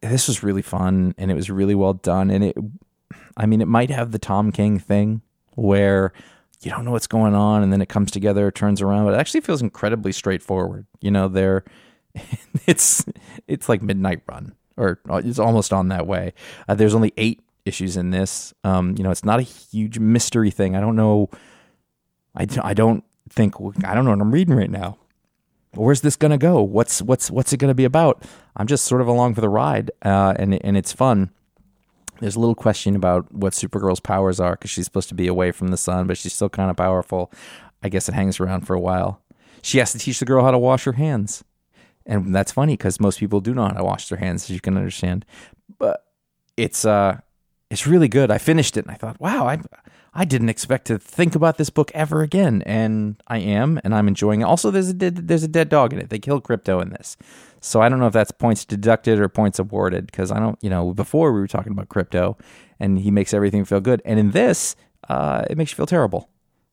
[0.00, 2.30] this was really fun and it was really well done.
[2.30, 2.56] And it,
[3.36, 5.22] I mean, it might have the Tom King thing
[5.54, 6.12] where
[6.62, 9.20] you don't know what's going on and then it comes together, turns around, but it
[9.20, 10.86] actually feels incredibly straightforward.
[11.00, 11.64] You know, there,
[12.66, 13.04] it's
[13.46, 16.32] it's like Midnight Run or it's almost on that way.
[16.68, 18.52] Uh, there's only eight issues in this.
[18.64, 20.74] Um, you know, it's not a huge mystery thing.
[20.76, 21.30] I don't know
[22.36, 24.98] I, I don't think I don't know what I'm reading right now.
[25.74, 26.62] Where's this gonna go?
[26.62, 28.24] What's what's what's it gonna be about?
[28.56, 31.30] I'm just sort of along for the ride, uh, and and it's fun.
[32.20, 35.50] There's a little question about what Supergirl's powers are because she's supposed to be away
[35.52, 37.32] from the sun, but she's still kind of powerful.
[37.82, 39.20] I guess it hangs around for a while.
[39.62, 41.42] She has to teach the girl how to wash her hands,
[42.06, 44.60] and that's funny because most people do know how to wash their hands, as you
[44.60, 45.24] can understand.
[45.78, 46.04] But
[46.56, 47.20] it's uh,
[47.70, 48.30] it's really good.
[48.30, 49.60] I finished it and I thought, wow, I
[50.16, 54.06] I didn't expect to think about this book ever again, and I am, and I'm
[54.06, 54.44] enjoying it.
[54.44, 56.08] Also, there's a dead, there's a dead dog in it.
[56.08, 57.16] They kill Krypto in this,
[57.64, 60.68] so I don't know if that's points deducted or points awarded because I don't, you
[60.68, 62.38] know, before we were talking about Krypto
[62.78, 64.76] and he makes everything feel good, and in this,
[65.08, 66.28] uh, it makes you feel terrible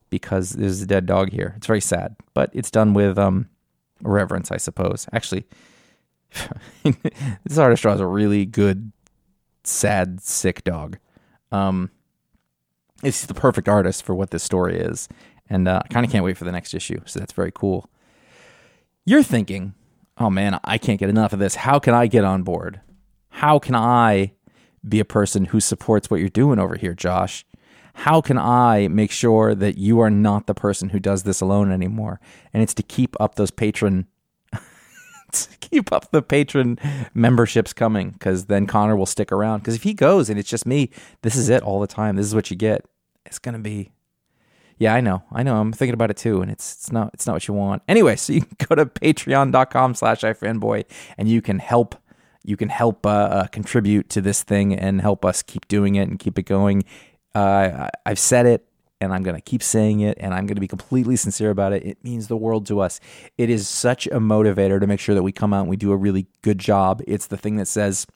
[0.10, 1.54] because there's a dead dog here.
[1.56, 3.48] It's very sad, but it's done with um,
[4.02, 5.08] reverence, I suppose.
[5.14, 5.46] Actually,
[6.84, 8.92] this artist draws a really good,
[9.64, 10.98] sad, sick dog.
[11.54, 11.90] Um,
[13.02, 15.08] is the perfect artist for what this story is.
[15.50, 17.00] And uh, I kind of can't wait for the next issue.
[17.06, 17.90] So that's very cool.
[19.06, 19.74] You're thinking,
[20.22, 21.56] oh man, I can't get enough of this.
[21.56, 22.82] How can I get on board?
[23.30, 24.34] How can I
[24.88, 27.46] be a person who supports what you're doing over here, Josh?
[27.94, 31.72] How can I make sure that you are not the person who does this alone
[31.72, 32.20] anymore?
[32.54, 34.08] And it's to keep up those patron
[35.62, 36.78] keep up the patron
[37.14, 39.60] memberships coming because then Conor will stick around.
[39.60, 40.90] Because if he goes and it's just me,
[41.22, 42.16] this is it all the time.
[42.16, 42.86] This is what you get
[43.26, 43.92] it's gonna be
[44.82, 45.22] yeah, I know.
[45.32, 45.58] I know.
[45.58, 47.84] I'm thinking about it too, and it's it's not it's not what you want.
[47.88, 50.86] Anyway, so you can go to patreon.com slash ifanboy
[51.20, 51.94] and you can help
[52.44, 56.10] you can help uh, uh, contribute to this thing and help us keep doing it
[56.10, 56.84] and keep it going.
[57.36, 58.66] Uh, I've said it
[59.00, 61.74] and I'm going to keep saying it and I'm going to be completely sincere about
[61.74, 61.86] it.
[61.86, 63.00] It means the world to us.
[63.38, 65.92] It is such a motivator to make sure that we come out and we do
[65.92, 67.04] a really good job.
[67.06, 68.08] It's the thing that says,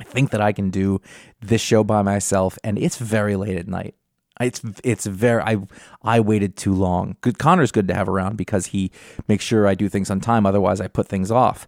[0.00, 1.00] I think that I can do
[1.40, 3.94] this show by myself and it's very late at night.
[4.40, 5.56] It's it's very I
[6.02, 7.16] I waited too long.
[7.20, 8.90] Good Conor's good to have around because he
[9.28, 10.46] makes sure I do things on time.
[10.46, 11.66] Otherwise, I put things off,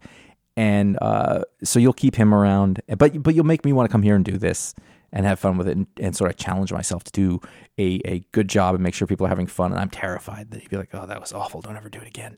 [0.56, 2.82] and uh, so you'll keep him around.
[2.98, 4.74] But but you'll make me want to come here and do this
[5.12, 7.40] and have fun with it and, and, sort of challenge myself to do
[7.78, 9.72] a, a good job and make sure people are having fun.
[9.72, 11.62] And I'm terrified that he'd be like, oh, that was awful.
[11.62, 12.36] Don't ever do it again.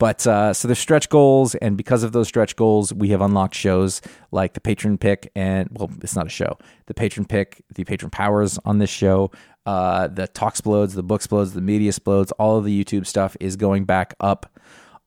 [0.00, 3.54] But uh, so there's stretch goals, and because of those stretch goals, we have unlocked
[3.54, 6.56] shows like the patron pick, and well, it's not a show.
[6.86, 9.30] The patron pick, the patron powers on this show,
[9.66, 12.32] uh, the talk explodes, the book explodes, the media explodes.
[12.32, 14.58] All of the YouTube stuff is going back up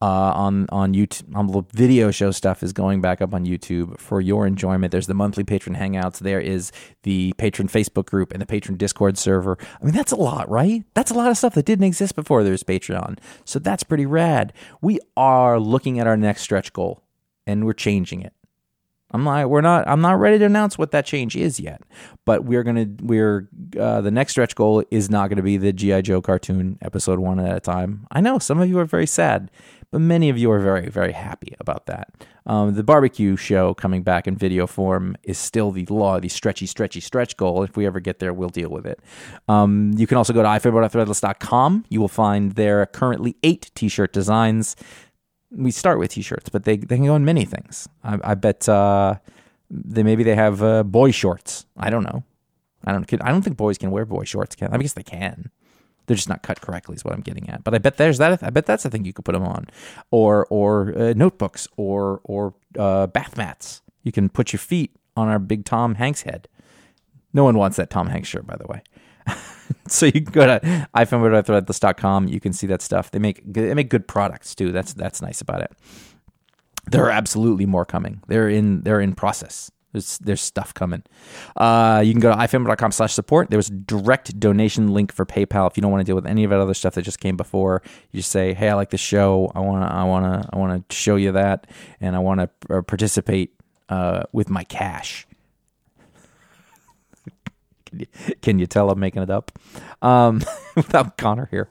[0.03, 1.33] uh, on on YouTube.
[1.33, 4.91] On the video show stuff is going back up on YouTube for your enjoyment.
[4.91, 6.19] There's the monthly patron hangouts.
[6.19, 9.57] There is the patron Facebook group and the patron Discord server.
[9.81, 10.83] I mean, that's a lot, right?
[10.93, 13.17] That's a lot of stuff that didn't exist before there's Patreon.
[13.45, 14.51] So that's pretty rad.
[14.81, 17.01] We are looking at our next stretch goal,
[17.47, 18.33] and we're changing it.
[19.13, 19.49] I'm not.
[19.49, 19.87] We're not.
[19.87, 21.81] I'm not ready to announce what that change is yet.
[22.25, 22.87] But we're gonna.
[23.01, 23.47] We're
[23.79, 27.19] uh, the next stretch goal is not going to be the GI Joe cartoon episode
[27.19, 28.07] one at a time.
[28.11, 29.51] I know some of you are very sad,
[29.91, 32.09] but many of you are very very happy about that.
[32.45, 36.65] Um, the barbecue show coming back in video form is still the law, the stretchy,
[36.65, 37.63] stretchy, stretch goal.
[37.63, 38.99] If we ever get there, we'll deal with it.
[39.47, 41.85] Um, you can also go to iFanboy.threadless.com.
[41.89, 44.75] You will find there currently eight t-shirt designs
[45.55, 47.87] we start with t-shirts, but they, they can go in many things.
[48.03, 49.15] I, I bet uh,
[49.69, 51.65] they maybe they have uh, boy shorts.
[51.77, 52.23] I don't know.
[52.85, 53.11] I don't.
[53.21, 54.55] I don't think boys can wear boy shorts.
[54.55, 55.51] Can I guess they can.
[56.05, 57.63] They're just not cut correctly, is what I'm getting at.
[57.63, 58.43] But I bet there's that.
[58.43, 59.67] I bet that's a thing you could put them on,
[60.11, 63.81] or or uh, notebooks, or or uh, bath mats.
[64.03, 66.47] You can put your feet on our big Tom Hanks head.
[67.31, 68.83] No one wants that Tom Hanks shirt, by the way.
[69.87, 72.27] so you can go to iFilmWithThreadless.com.
[72.27, 73.11] You can see that stuff.
[73.11, 74.71] They make they make good products too.
[74.71, 75.71] That's that's nice about it.
[76.91, 78.21] There are absolutely more coming.
[78.27, 79.71] They're in they're in process.
[79.93, 81.03] There's there's stuff coming.
[81.55, 83.51] Uh, you can go to ifanboy.com slash support.
[83.51, 86.43] There's a direct donation link for PayPal if you don't want to deal with any
[86.43, 87.83] of that other stuff that just came before.
[88.11, 89.51] You just say, hey, I like the show.
[89.53, 91.67] I wanna I wanna I wanna show you that,
[92.01, 93.53] and I want to uh, participate
[93.89, 95.27] uh, with my cash.
[98.41, 99.51] Can you tell I'm making it up?
[100.01, 100.41] Um,
[100.75, 101.69] without Conor here.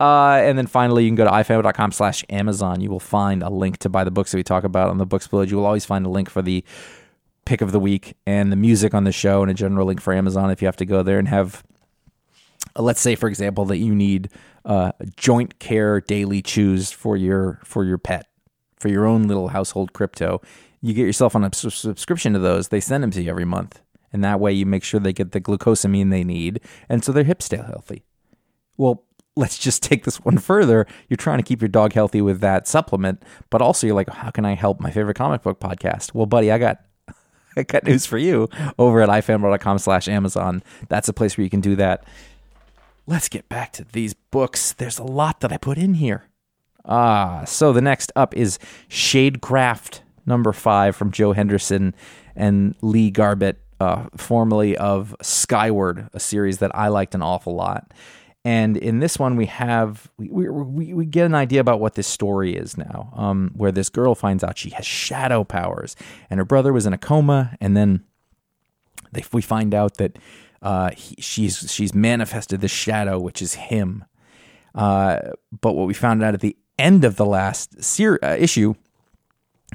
[0.00, 2.80] Uh, and then finally, you can go to ifanboy.com slash Amazon.
[2.80, 5.06] You will find a link to buy the books that we talk about on the
[5.06, 5.50] books page.
[5.50, 6.64] You will always find a link for the
[7.44, 10.12] pick of the week and the music on the show and a general link for
[10.12, 11.62] Amazon if you have to go there and have,
[12.76, 14.30] uh, let's say, for example, that you need
[14.64, 18.26] uh, joint care daily chews for your for your pet,
[18.78, 20.42] for your own little household Krypto.
[20.82, 22.68] You get yourself on a subscription to those.
[22.68, 23.80] They send them to you every month
[24.16, 27.22] and that way you make sure they get the glucosamine they need, and so their
[27.22, 28.02] hips stay healthy.
[28.78, 29.04] Well,
[29.36, 30.86] let's just take this one further.
[31.10, 34.30] You're trying to keep your dog healthy with that supplement, but also you're like, how
[34.30, 36.14] can I help my favorite comic book podcast?
[36.14, 36.80] Well, buddy, I got
[37.58, 38.48] I got news for you
[38.78, 40.62] over at ifanboy.com slash Amazon.
[40.88, 42.04] That's a place where you can do that.
[43.06, 44.72] Let's get back to these books.
[44.72, 46.24] There's a lot that I put in here.
[46.86, 51.94] Ah, so the next up is Shadecraft number five from Joe Henderson
[52.34, 57.92] and Lee Garbett uh, formerly of Skyward, a series that I liked an awful lot.
[58.44, 62.06] And in this one, we have we, we, we get an idea about what this
[62.06, 65.96] story is now, um, where this girl finds out she has shadow powers,
[66.30, 68.04] and her brother was in a coma, and then
[69.10, 70.16] they, we find out that
[70.62, 74.04] uh, he, she's she's manifested the shadow, which is him.
[74.76, 78.74] Uh, but what we found out at the end of the last ser- uh, issue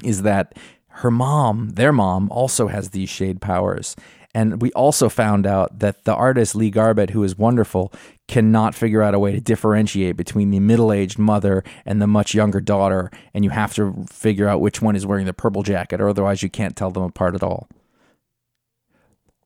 [0.02, 0.56] is that
[0.94, 3.96] her mom, their mom, also has these shade powers.
[4.34, 7.92] And we also found out that the artist Lee Garbett, who is wonderful,
[8.28, 12.34] cannot figure out a way to differentiate between the middle aged mother and the much
[12.34, 13.10] younger daughter.
[13.34, 16.42] And you have to figure out which one is wearing the purple jacket, or otherwise
[16.42, 17.68] you can't tell them apart at all.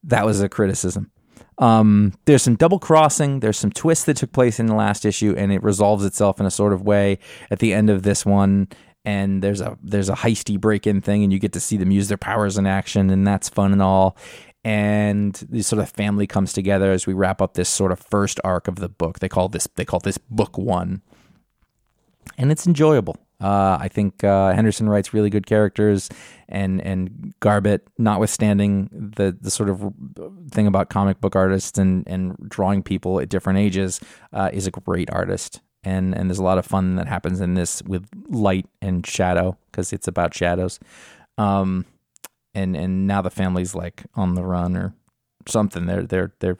[0.05, 1.11] That was a criticism.
[1.59, 3.41] Um, there's some double crossing.
[3.41, 6.47] There's some twists that took place in the last issue, and it resolves itself in
[6.47, 7.19] a sort of way
[7.51, 8.69] at the end of this one
[9.07, 12.09] and there's a there's a heisty break-in thing and you get to see them use
[12.09, 14.19] their powers in action and that's fun and all.
[14.65, 18.41] And this sort of family comes together as we wrap up this sort of first
[18.43, 19.21] arc of the book.
[19.21, 21.03] They call this they call this book one.
[22.37, 23.17] And it's enjoyable.
[23.41, 26.09] Uh, I think uh, Henderson writes really good characters,
[26.49, 29.93] and and Garbett, notwithstanding the the sort of
[30.51, 34.01] thing about comic book artists and and drawing people at different ages,
[34.33, 37.55] uh, is a great artist and and there's a lot of fun that happens in
[37.55, 40.81] this with light and shadow because it's about shadows.
[41.39, 41.87] Um,
[42.55, 44.95] and and now the family's like on the run or
[45.47, 45.87] something.
[45.87, 46.59] They're they're they're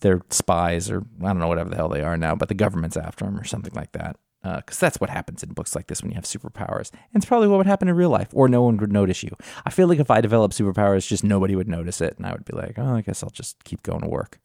[0.00, 2.96] they're spies or I don't know whatever the hell they are now, but the government's
[2.96, 4.16] after them or something like that.
[4.42, 6.92] Because uh, that's what happens in books like this when you have superpowers.
[6.92, 9.34] And it's probably what would happen in real life, or no one would notice you.
[9.64, 12.44] I feel like if I developed superpowers, just nobody would notice it, and I would
[12.44, 14.38] be like, oh, I guess I'll just keep going to work.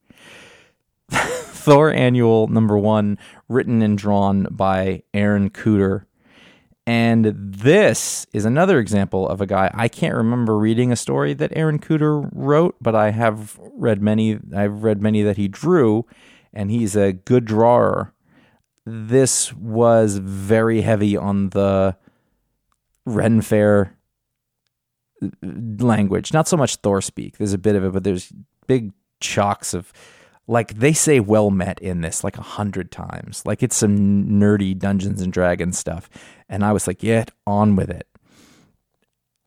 [1.62, 6.06] Thor Annual number one, written and drawn by Aaron Kuder.
[6.88, 11.56] And this is another example of a guy I can't remember reading a story that
[11.56, 14.40] Aaron Kuder wrote, but I have read many.
[14.56, 16.08] I've read many that he drew,
[16.52, 18.14] and he's a good drawer.
[18.84, 21.96] This was very heavy on the
[23.06, 23.96] Ren Fair
[25.24, 26.34] uh, language.
[26.34, 27.38] Not so much Thor speak.
[27.38, 28.34] There's a bit of it, but there's
[28.66, 29.94] big chocks of
[30.48, 34.78] like they say well met in this like a hundred times like it's some nerdy
[34.78, 36.10] dungeons and dragons stuff
[36.50, 38.08] and i was like yeah on with it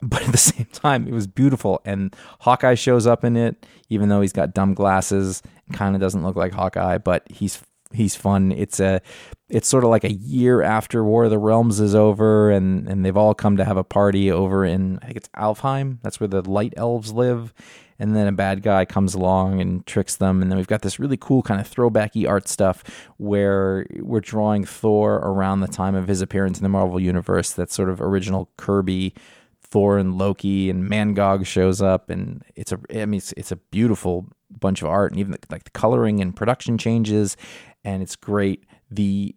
[0.01, 4.09] but at the same time it was beautiful and hawkeye shows up in it even
[4.09, 7.63] though he's got dumb glasses kind of doesn't look like hawkeye but he's
[7.95, 8.53] he's fun.
[8.53, 9.01] It's a
[9.49, 13.05] it's sort of like a year after War of the Realms is over, and and
[13.05, 15.99] they've all come to have a party over in I think it's Alfheim.
[16.03, 17.55] That's where the light elves live.
[17.99, 20.99] And then a bad guy comes along and tricks them, and then we've got this
[20.99, 22.83] really cool kind of throwbacky art stuff
[23.19, 27.53] where we're drawing Thor around the time of his appearance in the Marvel universe.
[27.53, 29.15] That sort of original Kirby
[29.63, 33.57] Thor and Loki and Mangog shows up, and it's a I mean it's, it's a
[33.57, 37.37] beautiful bunch of art, and even the, like the coloring and production changes,
[37.85, 38.65] and it's great.
[38.91, 39.35] The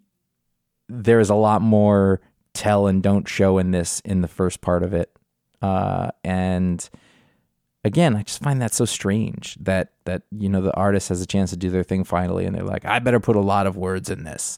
[0.89, 2.22] there's a lot more
[2.54, 5.12] tell and don't show in this in the first part of it,
[5.62, 6.89] uh, and
[7.88, 11.26] again, I just find that so strange that that you know the artist has a
[11.26, 13.76] chance to do their thing finally, and they're like, I better put a lot of
[13.76, 14.58] words in this.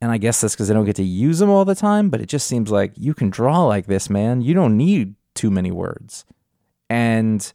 [0.00, 2.20] And I guess that's because they don't get to use them all the time, but
[2.20, 4.40] it just seems like you can draw like this, man.
[4.40, 6.24] You don't need too many words.
[6.88, 7.52] And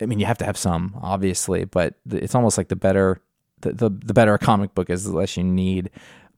[0.00, 3.20] I mean, you have to have some, obviously, but it's almost like the better
[3.62, 5.90] the, the, the better a comic book is, the less you need.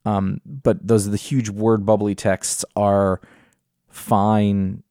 [0.05, 3.21] Um, but those the huge word bubbly texts are
[3.89, 4.83] fine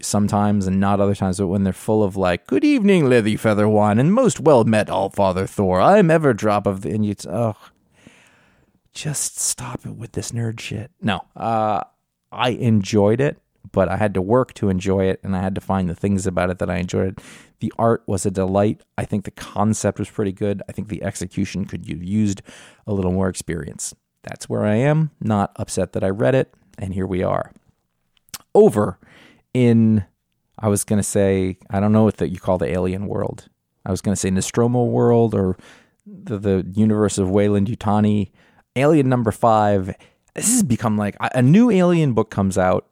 [0.00, 3.98] sometimes and not other times, but when they're full of like, "Good evening, Leathy Featherwine,
[3.98, 5.80] and most well met, All Father Thor.
[5.80, 7.56] I'm ever drop of the," and you, oh,
[8.92, 10.90] just stop it with this nerd shit.
[11.00, 11.82] No, uh,
[12.30, 13.38] I enjoyed it,
[13.72, 16.26] but I had to work to enjoy it, and I had to find the things
[16.26, 17.18] about it that I enjoyed.
[17.60, 18.82] The art was a delight.
[18.98, 20.62] I think the concept was pretty good.
[20.68, 22.42] I think the execution could have used
[22.86, 23.94] a little more experience.
[24.22, 25.10] That's where I am.
[25.20, 27.52] Not upset that I read it, and here we are.
[28.54, 28.98] Over
[29.54, 30.04] in,
[30.58, 33.48] I was going to say, I don't know what that you call the alien world.
[33.84, 35.56] I was going to say Nostromo world or
[36.06, 38.30] the, the universe of Weyland-Yutani.
[38.76, 39.94] Alien number five.
[40.34, 42.86] This has become like a new Alien book comes out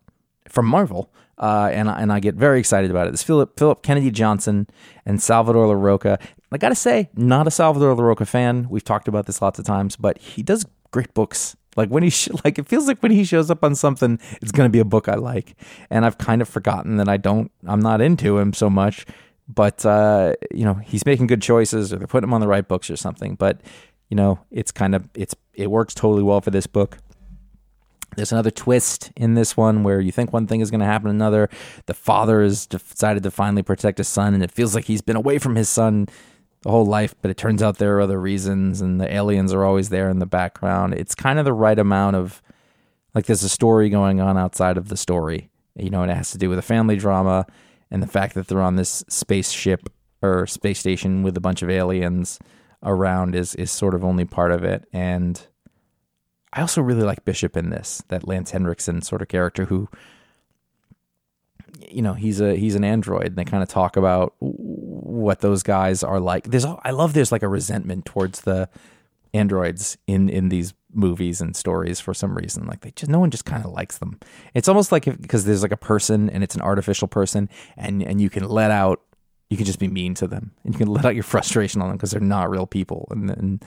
[0.47, 3.15] from Marvel, uh, and and I get very excited about it.
[3.15, 4.67] It's Phillip Phillip Kennedy Johnson
[5.07, 6.21] and Salvador Larroca.
[6.53, 8.67] I gotta say, not a Salvador Larroca fan.
[8.69, 11.57] We've talked about this lots of times, but he does great books.
[11.77, 14.53] Like when he sh- like it feels like when he shows up on something, it's
[14.53, 15.55] gonna be a book I like.
[15.91, 17.51] And I've kind of forgotten that I don't.
[17.67, 19.07] I'm not into him so much.
[19.49, 22.67] But uh, you know, he's making good choices, or they're putting him on the right
[22.67, 23.35] books or something.
[23.35, 23.61] But
[24.09, 26.99] you know, it's kind of it's it works totally well for this book.
[28.17, 31.09] There's another twist in this one where you think one thing is going to happen
[31.09, 31.49] another.
[31.87, 35.17] The father has decided to finally protect his son, and it feels like he's been
[35.17, 36.09] away from his son
[36.63, 39.65] the whole life, but it turns out there are other reasons, and the aliens are
[39.65, 40.95] always there in the background.
[40.95, 42.43] It's kind of the right amount of
[43.15, 46.31] like there's a story going on outside of the story, you know, and it has
[46.33, 47.47] to do with a family drama
[47.91, 49.89] and the fact that they're on this spaceship
[50.23, 52.39] or space station with a bunch of aliens
[52.83, 54.87] around is is sort of only part of it.
[54.93, 55.45] And
[56.53, 59.89] I also really like Bishop in this, that Lance Henriksen sort of character who
[61.89, 63.27] you know, he's a he's an android.
[63.27, 66.45] And they kind of talk about what those guys are like.
[66.45, 68.69] There's I love there's like a resentment towards the
[69.33, 73.31] androids in in these movies and stories for some reason like they just no one
[73.31, 74.19] just kind of likes them
[74.55, 78.21] it's almost like because there's like a person and it's an artificial person and and
[78.21, 79.01] you can let out
[79.49, 81.89] you can just be mean to them and you can let out your frustration on
[81.89, 83.65] them because they're not real people and, and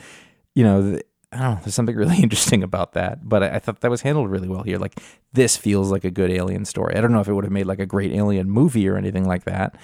[0.54, 1.00] you know
[1.34, 1.60] I don't know.
[1.62, 4.64] There's something really interesting about that, but I, I, thought that was handled really well
[4.64, 4.78] here.
[4.78, 5.00] Like
[5.34, 6.96] this feels like a good alien story.
[6.96, 9.28] I don't know if it would have made like a great alien movie or anything
[9.28, 9.76] like that,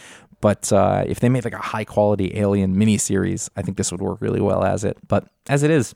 [0.41, 4.01] but uh, if they made like a high quality alien miniseries, I think this would
[4.01, 4.97] work really well as it.
[5.07, 5.95] But as it is,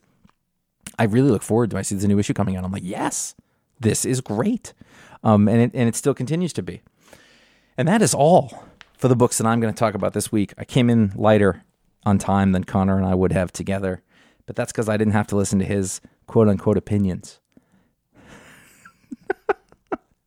[0.98, 1.78] I really look forward to.
[1.78, 2.64] I see a new issue coming out.
[2.64, 3.34] I'm like, yes,
[3.80, 4.74] this is great,
[5.22, 6.82] um, and it and it still continues to be.
[7.76, 8.64] And that is all
[8.98, 10.54] for the books that I'm going to talk about this week.
[10.56, 11.64] I came in lighter
[12.06, 14.02] on time than Conor and I would have together,
[14.46, 17.40] but that's because I didn't have to listen to his quote unquote opinions.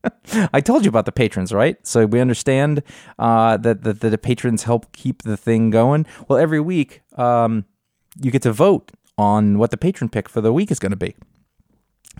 [0.52, 1.76] I told you about the patrons, right?
[1.86, 2.82] So we understand
[3.18, 6.06] uh, that, that, the patrons help keep the thing going.
[6.28, 7.64] Well, every week um,
[8.20, 10.96] you get to vote on what the patron pick for the week is going to
[10.96, 11.16] be.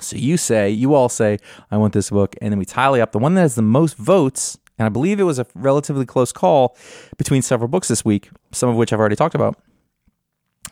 [0.01, 1.39] So you say, you all say,
[1.71, 3.97] I want this book, and then we tally up the one that has the most
[3.97, 4.59] votes.
[4.79, 6.77] And I believe it was a relatively close call
[7.17, 9.57] between several books this week, some of which I've already talked about.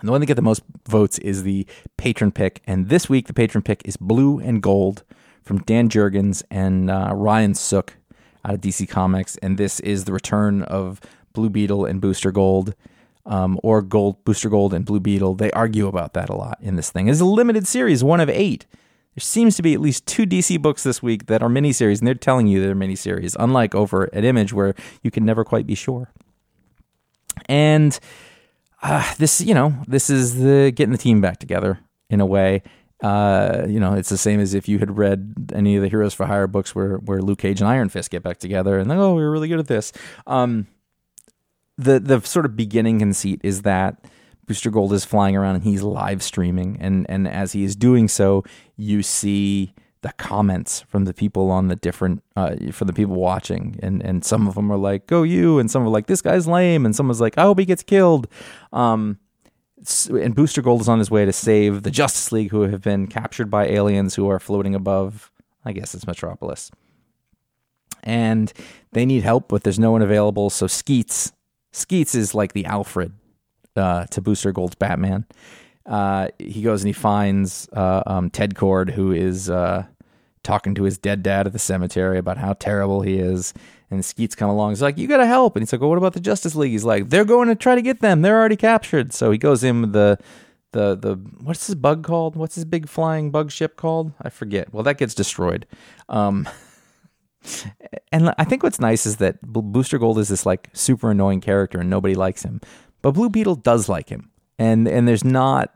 [0.00, 2.62] And the one that get the most votes is the patron pick.
[2.66, 5.04] And this week, the patron pick is Blue and Gold
[5.42, 7.96] from Dan Jurgens and uh, Ryan Sook
[8.44, 9.36] out of DC Comics.
[9.38, 11.00] And this is the return of
[11.32, 12.74] Blue Beetle and Booster Gold.
[13.24, 15.34] Um, or Gold, Booster Gold, and Blue Beetle.
[15.34, 17.08] They argue about that a lot in this thing.
[17.08, 18.66] It's a limited series, one of eight.
[19.16, 22.06] There seems to be at least two DC books this week that are miniseries, and
[22.06, 25.74] they're telling you they're miniseries, unlike over at Image, where you can never quite be
[25.74, 26.12] sure.
[27.46, 27.98] And
[28.82, 31.78] uh, this, you know, this is the getting the team back together
[32.10, 32.62] in a way.
[33.02, 36.14] Uh, you know, it's the same as if you had read any of the Heroes
[36.14, 39.14] for Hire books where where Luke Cage and Iron Fist get back together and oh,
[39.14, 39.92] we were really good at this.
[40.26, 40.66] Um,
[41.76, 44.04] the the sort of beginning conceit is that
[44.46, 48.08] Booster Gold is flying around and he's live streaming, and and as he is doing
[48.08, 48.44] so,
[48.76, 49.74] you see
[50.06, 54.24] the comments from the people on the different uh, from the people watching, and and
[54.24, 56.94] some of them are like "Go you," and some are like "This guy's lame," and
[56.94, 58.28] someone's like "I hope he gets killed."
[58.72, 59.18] Um,
[60.08, 63.08] and Booster Gold is on his way to save the Justice League, who have been
[63.08, 65.32] captured by aliens who are floating above.
[65.64, 66.70] I guess it's Metropolis,
[68.04, 68.52] and
[68.92, 70.50] they need help, but there's no one available.
[70.50, 71.32] So Skeets,
[71.72, 73.12] Skeets is like the Alfred
[73.74, 75.26] uh, to Booster Gold's Batman.
[75.84, 79.84] Uh, he goes and he finds uh, um, Ted Kord, who is uh,
[80.46, 83.52] talking to his dead dad at the cemetery about how terrible he is.
[83.90, 84.70] And Skeets come along.
[84.70, 86.84] He's like, "You gotta help." And he's like, "Well, what about the Justice League?" He's
[86.84, 88.22] like, "They're going to try to get them.
[88.22, 90.18] They're already captured." So he goes in with the
[90.72, 92.36] the the what's this bug called?
[92.36, 94.12] What's this big flying bug ship called?
[94.22, 94.72] I forget.
[94.72, 95.66] Well, that gets destroyed.
[96.08, 96.48] Um,
[98.12, 101.78] and I think what's nice is that Booster Gold is this like super annoying character
[101.78, 102.60] and nobody likes him,
[103.02, 105.75] but Blue Beetle does like him, and and there's not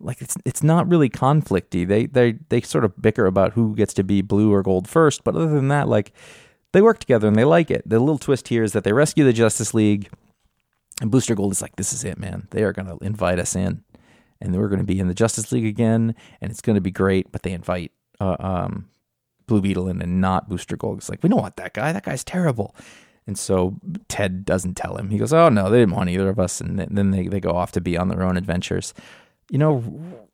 [0.00, 1.86] like it's it's not really conflicty.
[1.86, 5.24] They they they sort of bicker about who gets to be blue or gold first,
[5.24, 6.12] but other than that, like
[6.72, 7.88] they work together and they like it.
[7.88, 10.08] The little twist here is that they rescue the Justice League,
[11.00, 12.48] and Booster Gold is like, "This is it, man.
[12.50, 13.82] They are going to invite us in,
[14.40, 16.90] and we're going to be in the Justice League again, and it's going to be
[16.90, 18.88] great." But they invite uh, um,
[19.46, 20.98] Blue Beetle in and not Booster Gold.
[20.98, 21.92] It's like, we don't want that guy.
[21.92, 22.76] That guy's terrible.
[23.26, 23.78] And so
[24.08, 25.10] Ted doesn't tell him.
[25.10, 27.50] He goes, "Oh no, they didn't want either of us." And then they they go
[27.50, 28.94] off to be on their own adventures.
[29.50, 30.28] You know,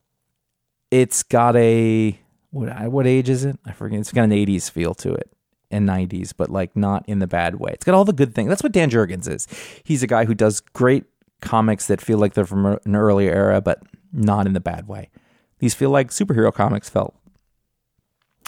[0.91, 2.19] it's got a
[2.51, 3.59] what what age is it?
[3.65, 4.01] I forget.
[4.01, 5.31] It's got an '80s feel to it
[5.75, 7.73] and 90s, but like not in the bad way.
[7.73, 8.49] It's got all the good things.
[8.49, 9.49] That's what Dan Jurgens is.
[9.83, 11.05] He's a guy who does great
[11.41, 14.87] comics that feel like they're from er, an earlier era, but not in the bad
[14.87, 15.11] way.
[15.59, 17.15] These feel like superhero comics felt.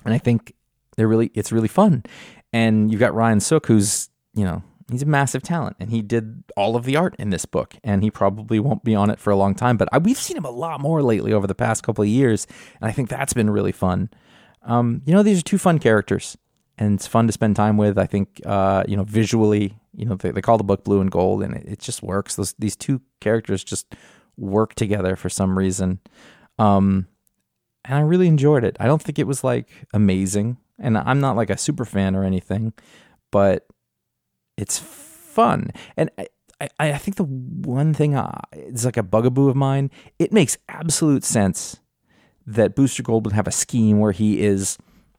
[0.04, 0.54] And I think
[0.96, 2.04] they're really it's really fun.
[2.52, 6.45] And you've got Ryan Sook who's, you know, he's a massive talent and he did
[6.57, 9.30] all of the art in this book and he probably won't be on it for
[9.30, 11.82] a long time but I, we've seen him a lot more lately over the past
[11.82, 12.47] couple of years
[12.80, 14.11] and i think that's been really fun
[14.62, 16.37] um, you know these are two fun characters
[16.78, 17.99] and it's fun to spend time with.
[17.99, 21.11] I think uh, you know visually, you know they, they call the book Blue and
[21.11, 22.37] Gold, and it, it just works.
[22.37, 23.95] Those these two characters just
[24.37, 26.01] work together for some reason,
[26.59, 27.07] um,
[27.84, 28.76] and I really enjoyed it.
[28.78, 32.24] I don't think it was like amazing, and I'm not like a super fan or
[32.24, 32.72] anything,
[33.30, 33.66] but
[34.57, 35.70] it's fun.
[35.96, 36.28] And I,
[36.61, 39.90] I, I think the one thing uh, is like a bugaboo of mine.
[40.18, 41.78] It makes absolute sense
[42.46, 44.78] that Booster Gold would have a scheme where he is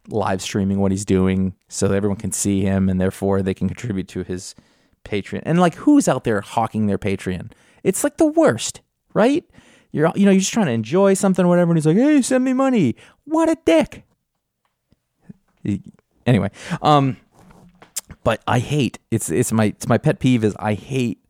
[0.09, 4.07] live streaming what he's doing so everyone can see him and therefore they can contribute
[4.09, 4.55] to his
[5.03, 5.41] Patreon.
[5.43, 7.51] And like who's out there hawking their Patreon?
[7.83, 8.81] It's like the worst,
[9.13, 9.45] right?
[9.91, 12.21] You're you know, you're just trying to enjoy something or whatever, and he's like, Hey,
[12.21, 12.95] send me money.
[13.25, 14.03] What a dick.
[16.25, 16.49] Anyway,
[16.81, 17.17] um
[18.28, 21.23] but I hate it's it's my it's my pet peeve is I hate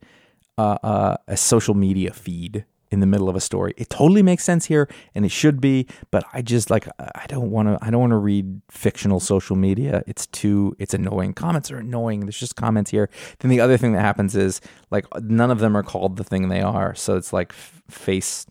[0.58, 3.72] uh, uh, a social media feed in the middle of a story.
[3.76, 7.52] It totally makes sense here and it should be, but I just like I don't
[7.52, 10.02] want to I don't want to read fictional social media.
[10.08, 11.34] It's too it's annoying.
[11.34, 12.22] Comments are annoying.
[12.22, 13.08] There's just comments here.
[13.38, 16.48] Then the other thing that happens is like none of them are called the thing
[16.48, 16.96] they are.
[16.96, 18.44] So it's like face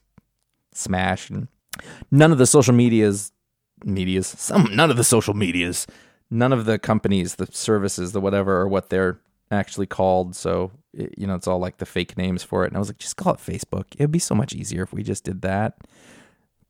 [0.72, 1.50] smash and
[2.12, 3.34] none of the social medias
[3.84, 5.86] medias some none of the social medias
[6.30, 9.20] none of the companies the services the whatever or what they're
[9.52, 10.36] actually called.
[10.36, 12.68] So, you know, it's all like the fake names for it.
[12.68, 13.86] And I was like, just call it Facebook.
[13.98, 15.78] It would be so much easier if we just did that.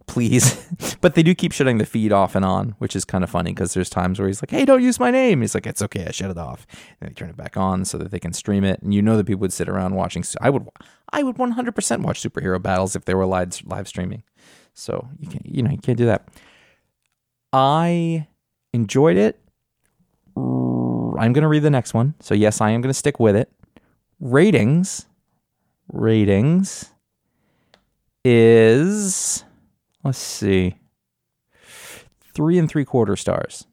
[0.05, 0.65] Please.
[1.01, 3.51] but they do keep shutting the feed off and on, which is kind of funny
[3.51, 5.41] because there's times where he's like, hey, don't use my name.
[5.41, 6.05] He's like, it's okay.
[6.07, 6.65] I shut it off.
[7.01, 8.81] And they turn it back on so that they can stream it.
[8.81, 10.23] And you know that people would sit around watching.
[10.39, 10.67] I would,
[11.11, 14.23] I would 100% watch superhero battles if they were live, live streaming.
[14.73, 16.27] So you can, you know, you can't do that.
[17.51, 18.27] I
[18.73, 19.39] enjoyed it
[21.19, 22.15] I'm going to read the next one.
[22.19, 23.51] So, yes, I am going to stick with it.
[24.19, 25.05] Ratings.
[25.91, 26.91] Ratings
[28.25, 29.45] is,
[30.03, 30.75] let's see,
[32.33, 33.67] three and three quarter stars.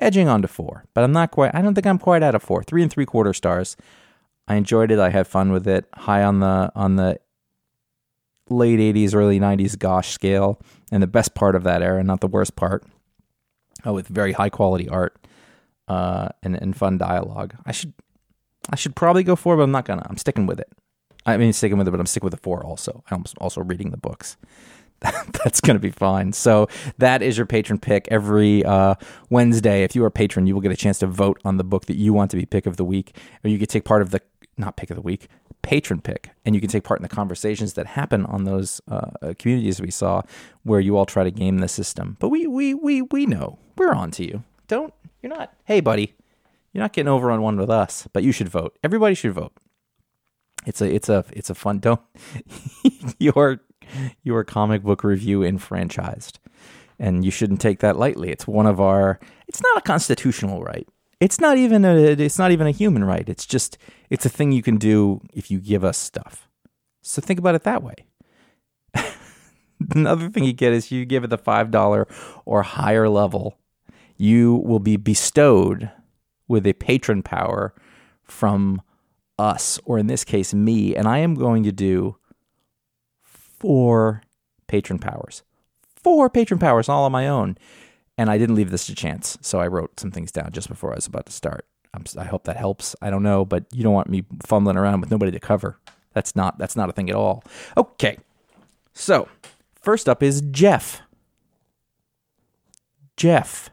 [0.00, 2.38] Edging on to four, but I'm not quite, I don't think I'm quite at a
[2.38, 2.62] four.
[2.62, 3.76] Three and three quarter stars.
[4.46, 4.98] I enjoyed it.
[4.98, 5.86] I had fun with it.
[5.94, 7.18] High on the, on the,
[8.50, 10.60] late 80s, early 90s gosh scale,
[10.90, 12.84] and the best part of that era, not the worst part,
[13.84, 15.18] oh, with very high quality art
[15.88, 17.54] uh, and, and fun dialogue.
[17.66, 17.94] I should
[18.70, 20.06] I should probably go four, but I'm not gonna.
[20.08, 20.70] I'm sticking with it.
[21.26, 23.02] I mean, sticking with it, but I'm sticking with the four also.
[23.10, 24.36] I'm also reading the books.
[25.00, 26.32] That's going to be fine.
[26.32, 26.68] So
[26.98, 28.96] that is your patron pick every uh,
[29.30, 29.84] Wednesday.
[29.84, 31.86] If you are a patron, you will get a chance to vote on the book
[31.86, 34.10] that you want to be pick of the week, or you could take part of
[34.10, 34.20] the
[34.56, 35.28] not pick of the week,
[35.62, 39.34] patron pick, and you can take part in the conversations that happen on those uh,
[39.38, 40.22] communities we saw,
[40.62, 42.16] where you all try to game the system.
[42.20, 44.44] But we we we we know we're on to you.
[44.66, 44.92] Don't
[45.22, 46.14] you're not, hey, buddy,
[46.72, 48.78] you're not getting over on one with us, but you should vote.
[48.84, 49.52] Everybody should vote.
[50.66, 52.00] It's a it's a it's a fun don't
[53.18, 53.60] your
[54.22, 56.38] your comic book review enfranchised.
[57.00, 58.30] And you shouldn't take that lightly.
[58.30, 60.86] It's one of our it's not a constitutional right.
[61.20, 63.28] It's not even a it's not even a human right.
[63.28, 63.76] It's just
[64.10, 66.48] it's a thing you can do if you give us stuff.
[67.02, 67.94] So think about it that way.
[69.94, 72.06] Another thing you get is you give it the $5
[72.44, 73.58] or higher level,
[74.16, 75.90] you will be bestowed
[76.48, 77.74] with a patron power
[78.24, 78.82] from
[79.38, 80.96] us, or in this case, me.
[80.96, 82.16] And I am going to do
[83.22, 84.22] four
[84.66, 85.42] patron powers.
[86.02, 87.56] Four patron powers all on my own.
[88.18, 89.38] And I didn't leave this to chance.
[89.40, 91.66] So I wrote some things down just before I was about to start.
[91.94, 92.94] I'm, i hope that helps.
[93.00, 95.78] I don't know, but you don't want me fumbling around with nobody to cover.
[96.12, 97.44] That's not that's not a thing at all.
[97.76, 98.18] Okay.
[98.92, 99.28] So,
[99.80, 101.00] first up is Jeff.
[103.16, 103.70] Jeff.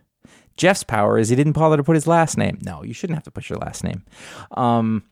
[0.58, 2.60] Jeff's power is he didn't bother to put his last name.
[2.62, 4.04] No, you shouldn't have to put your last name.
[4.52, 5.04] Um,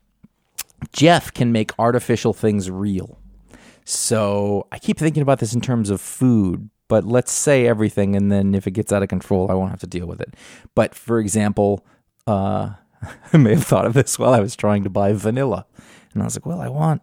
[0.92, 3.18] Jeff can make artificial things real.
[3.84, 8.30] So I keep thinking about this in terms of food, but let's say everything, and
[8.30, 10.34] then if it gets out of control, I won't have to deal with it.
[10.74, 11.84] But for example,
[12.26, 12.74] uh,
[13.32, 15.66] I may have thought of this while I was trying to buy vanilla.
[16.12, 17.02] And I was like, well, I want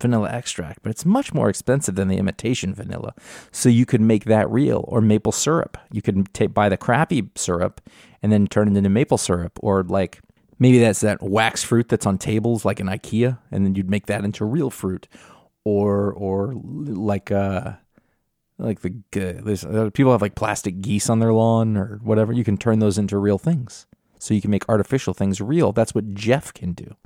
[0.00, 3.14] vanilla extract, but it's much more expensive than the imitation vanilla.
[3.52, 5.78] So you could make that real or maple syrup.
[5.92, 7.80] You could take, buy the crappy syrup
[8.22, 10.20] and then turn it into maple syrup or like
[10.58, 14.06] maybe that's that wax fruit that's on tables like in IKEA and then you'd make
[14.06, 15.08] that into real fruit
[15.64, 17.72] or or like uh
[18.62, 22.44] like the there's uh, people have like plastic geese on their lawn or whatever you
[22.44, 23.86] can turn those into real things
[24.18, 26.96] so you can make artificial things real that's what jeff can do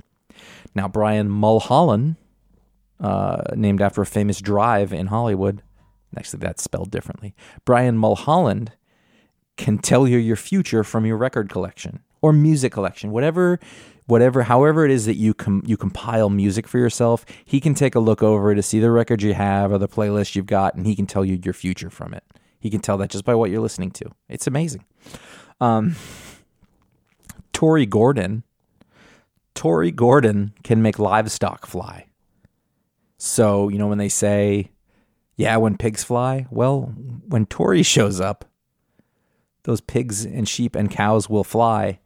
[0.75, 2.17] now Brian Mulhollon
[2.99, 5.61] uh, named after a famous drive in Hollywood.
[6.17, 7.35] Actually, that's spelled differently.
[7.65, 8.69] Brian Mulhollon
[9.55, 13.59] can tell you your future from your record collection or music collection, whatever,
[14.07, 17.25] whatever, however it is that you com- you compile music for yourself.
[17.45, 20.35] He can take a look over to see the records you have or the playlist
[20.35, 22.23] you've got, and he can tell you your future from it.
[22.59, 24.05] He can tell that just by what you're listening to.
[24.27, 24.83] It's amazing.
[25.61, 25.95] Um,
[27.53, 28.43] Torrey Gordan.
[29.53, 32.05] Torrey Gordan can make livestock fly.
[33.17, 34.69] So, you know, when they say,
[35.35, 36.93] yeah, when pigs fly, well,
[37.27, 38.45] when Torrey shows up,
[39.63, 41.99] those pigs and sheep and cows will fly.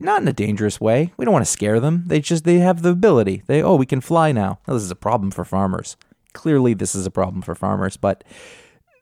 [0.00, 1.12] Not in a dangerous way.
[1.16, 2.04] We don't want to scare them.
[2.06, 3.42] They just they have the ability.
[3.46, 4.58] They oh, we can fly now.
[4.66, 5.96] now this is a problem for farmers.
[6.32, 8.24] Clearly this is a problem for farmers, but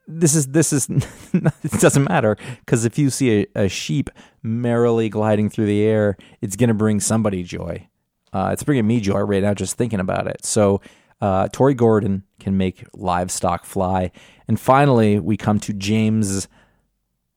[0.07, 0.87] this is this is
[1.33, 4.09] it doesn't matter because if you see a, a, sheep
[4.43, 7.87] merrily gliding through the air, it's going to bring somebody joy.
[8.31, 10.45] Uh, it's bringing me joy right now just thinking about it.
[10.45, 10.81] So
[11.21, 14.11] uh, Torrey Gordan can make livestock fly.
[14.47, 16.47] And finally, we come to James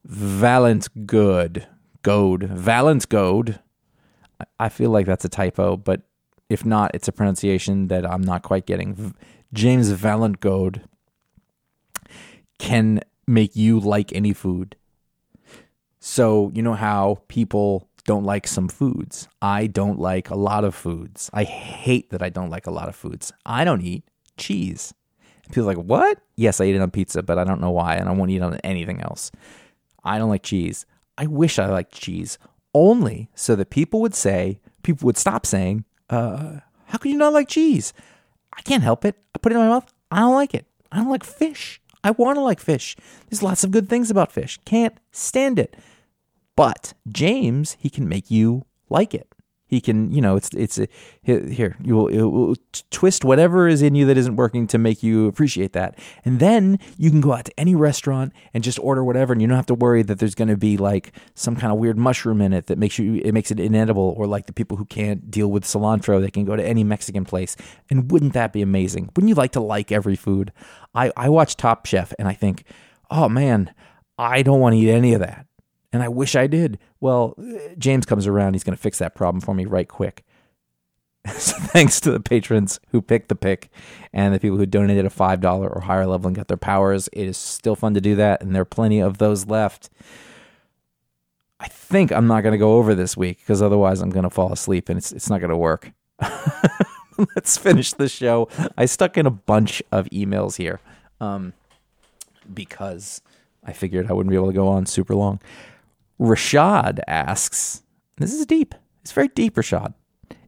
[0.05, 1.67] Valent Good.
[2.07, 2.45] Goad.
[2.45, 3.59] Valent Goad.
[4.61, 6.03] I feel like that's a typo, but
[6.49, 9.13] if not, it's a pronunciation that I'm not quite getting.
[9.53, 10.83] James Valent Goad
[12.61, 14.77] can make you like any food.
[15.99, 19.27] So, you know how people don't like some foods.
[19.43, 21.29] I don't like a lot of foods.
[21.33, 23.33] I hate that I don't like a lot of foods.
[23.45, 24.05] I don't eat
[24.37, 24.95] cheese.
[25.49, 26.21] People are like, what?
[26.37, 28.43] Yes, I eat it on pizza, but I don't know why, and I won't eat
[28.43, 29.33] on anything else.
[30.05, 30.87] I don't like cheese.
[31.19, 32.39] I wish I liked cheese
[32.75, 37.33] only so that people would say, people would stop saying, uh, how could you not
[37.33, 37.93] like cheese?
[38.57, 39.17] I can't help it.
[39.35, 39.93] I put it in my mouth.
[40.11, 40.67] I don't like it.
[40.93, 41.81] I don't like fish.
[42.05, 42.97] I want to like fish.
[43.29, 44.59] There's lots of good things about fish.
[44.64, 45.77] Can't stand it.
[46.55, 49.29] But James, he can make you like it.
[49.69, 50.87] He can, you know, it's it's a,
[51.23, 51.77] here.
[51.83, 52.55] You will, it will
[52.93, 56.79] twist whatever is in you that isn't working to make you appreciate that, and then
[56.97, 59.67] you can go out to any restaurant and just order whatever, and you don't have
[59.67, 62.67] to worry that there's going to be like some kind of weird mushroom in it
[62.67, 65.64] that makes you it makes it inedible, or like the people who can't deal with
[65.64, 67.57] cilantro, they can go to any Mexican place,
[67.91, 69.11] and wouldn't that be amazing?
[69.17, 70.53] Wouldn't you like to like every food?
[70.95, 72.62] I I watch Top Chef and I think,
[73.11, 73.75] oh man,
[74.17, 75.47] I don't want to eat any of that
[75.97, 76.78] and I wish I did.
[77.01, 77.34] Well,
[77.78, 78.53] James comes around.
[78.53, 80.26] He's going to fix that problem for me right quick.
[81.38, 83.70] so thanks to the patrons who picked the pick
[84.12, 87.09] and the people who donated a $5 or higher level and got their powers.
[87.14, 89.88] It is still fun to do that, and there are plenty of those left.
[91.59, 94.30] I think I'm not going to go over this week because otherwise I'm going to
[94.30, 95.92] fall asleep and it's, it's not going to work.
[97.34, 98.51] Let's finish the show.
[98.76, 100.80] I stuck in a bunch of emails here
[101.22, 101.55] um,
[102.53, 103.22] because
[103.64, 105.40] I figured I wouldn't be able to go on super long.
[106.21, 107.83] Rashaad asks,
[108.17, 108.75] this is deep.
[109.03, 109.95] It's very deep, Rashaad.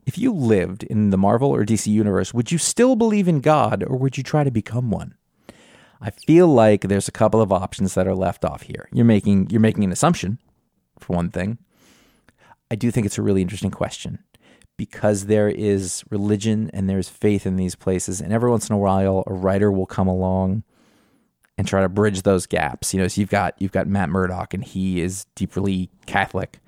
[0.06, 3.84] If you lived in the Marvel or DC universe, would you still believe in God
[3.86, 5.14] or would you try to become one?
[6.00, 8.88] I feel like there's a couple of options that are left off here.
[8.92, 10.38] You're making you're making an assumption,
[10.98, 11.58] for one thing.
[12.70, 14.20] I do think it's a really interesting question
[14.76, 18.20] because there is religion and there's faith in these places.
[18.20, 20.62] And every once in a while, a writer will come along
[21.58, 22.94] and try to bridge those gaps.
[22.94, 26.60] You know, so you've got you've got Matt Murdock, and he is deeply Catholic,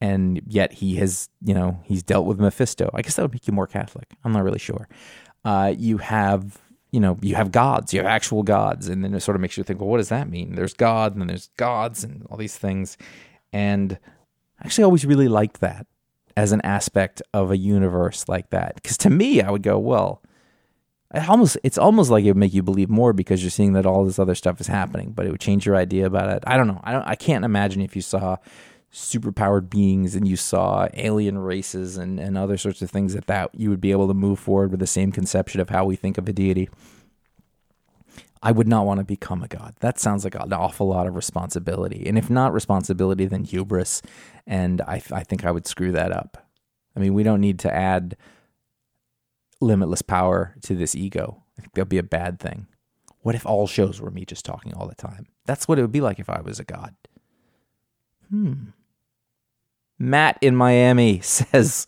[0.00, 2.90] and yet he has you know he's dealt with Mephisto.
[2.94, 4.08] I guess that would make you more Catholic.
[4.24, 4.88] I'm not really sure.
[5.44, 6.58] Uh, you have
[6.90, 9.56] you know you have gods, you have actual gods, and then it sort of makes
[9.56, 10.54] you think, well, what does that mean?
[10.54, 12.96] There's God, and then there's gods, and all these things,
[13.52, 13.98] and
[14.58, 15.86] I actually always really liked that
[16.36, 18.76] as an aspect of a universe like that.
[18.76, 20.22] Because to me, I would go, well,
[21.14, 23.86] it almost it's almost like it would make you believe more because you're seeing that
[23.86, 26.44] all this other stuff is happening, but it would change your idea about it.
[26.46, 26.80] I don't know.
[26.84, 27.02] I don't.
[27.02, 28.36] I can't imagine if you saw
[28.92, 33.50] superpowered beings and you saw alien races and, and other sorts of things that that
[33.54, 36.18] you would be able to move forward with the same conception of how we think
[36.18, 36.68] of a deity.
[38.42, 39.74] I would not want to become a god.
[39.80, 42.04] That sounds like an awful lot of responsibility.
[42.06, 44.00] And if not responsibility, then hubris.
[44.46, 46.48] And I, I think I would screw that up.
[46.96, 48.16] I mean, we don't need to add
[49.60, 51.42] limitless power to this ego.
[51.58, 52.66] I think that'd be a bad thing.
[53.22, 55.26] What if all shows were me just talking all the time?
[55.44, 56.94] That's what it would be like if I was a god.
[58.30, 58.70] Hmm.
[59.98, 61.86] Matt in Miami says,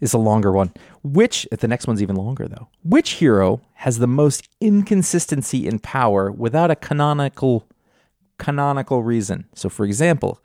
[0.00, 0.72] is a longer one.
[1.02, 2.68] Which, the next one's even longer though.
[2.82, 7.66] Which hero has the most inconsistency in power without a canonical
[8.38, 9.46] canonical reason?
[9.54, 10.40] So, for example,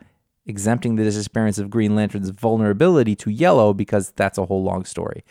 [0.46, 5.24] exempting the disappearance of Green Lantern's vulnerability to yellow because that's a whole long story.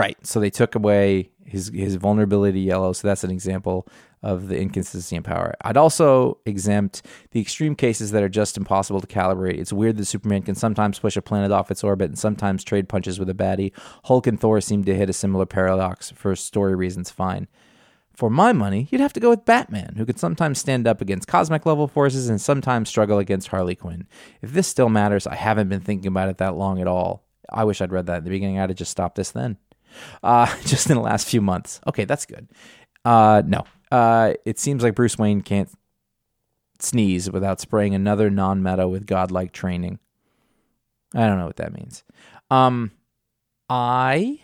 [0.00, 0.16] Right.
[0.26, 2.94] So they took away his his vulnerability yellow.
[2.94, 3.86] So that's an example
[4.22, 5.54] of the inconsistency in power.
[5.60, 9.58] I'd also exempt the extreme cases that are just impossible to calibrate.
[9.58, 12.88] It's weird that Superman can sometimes push a planet off its orbit and sometimes trade
[12.88, 13.72] punches with a baddie.
[14.04, 17.10] Hulk and Thor seem to hit a similar paradox for story reasons.
[17.10, 17.46] Fine.
[18.14, 21.28] For my money, you'd have to go with Batman, who could sometimes stand up against
[21.28, 24.06] cosmic level forces and sometimes struggle against Harley Quinn.
[24.40, 27.24] If this still matters, I haven't been thinking about it that long at all.
[27.50, 28.58] I wish I'd read that at the beginning.
[28.58, 29.56] I'd have just stopped this then.
[30.22, 31.80] Uh, just in the last few months.
[31.86, 32.48] Okay, that's good.
[33.04, 35.70] Uh, no, uh, it seems like Bruce Wayne can't
[36.78, 39.98] sneeze without spraying another non-meta with godlike training.
[41.14, 42.04] I don't know what that means.
[42.50, 42.92] Um,
[43.68, 44.40] I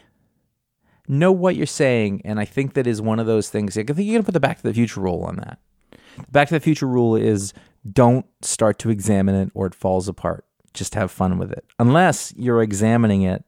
[1.09, 3.77] know what you're saying, and I think that is one of those things.
[3.77, 5.59] I think you're gonna put the Back to the Future rule on that.
[5.91, 7.53] The Back to the Future rule is
[7.91, 10.45] don't start to examine it or it falls apart.
[10.75, 13.45] Just have fun with it, unless you're examining it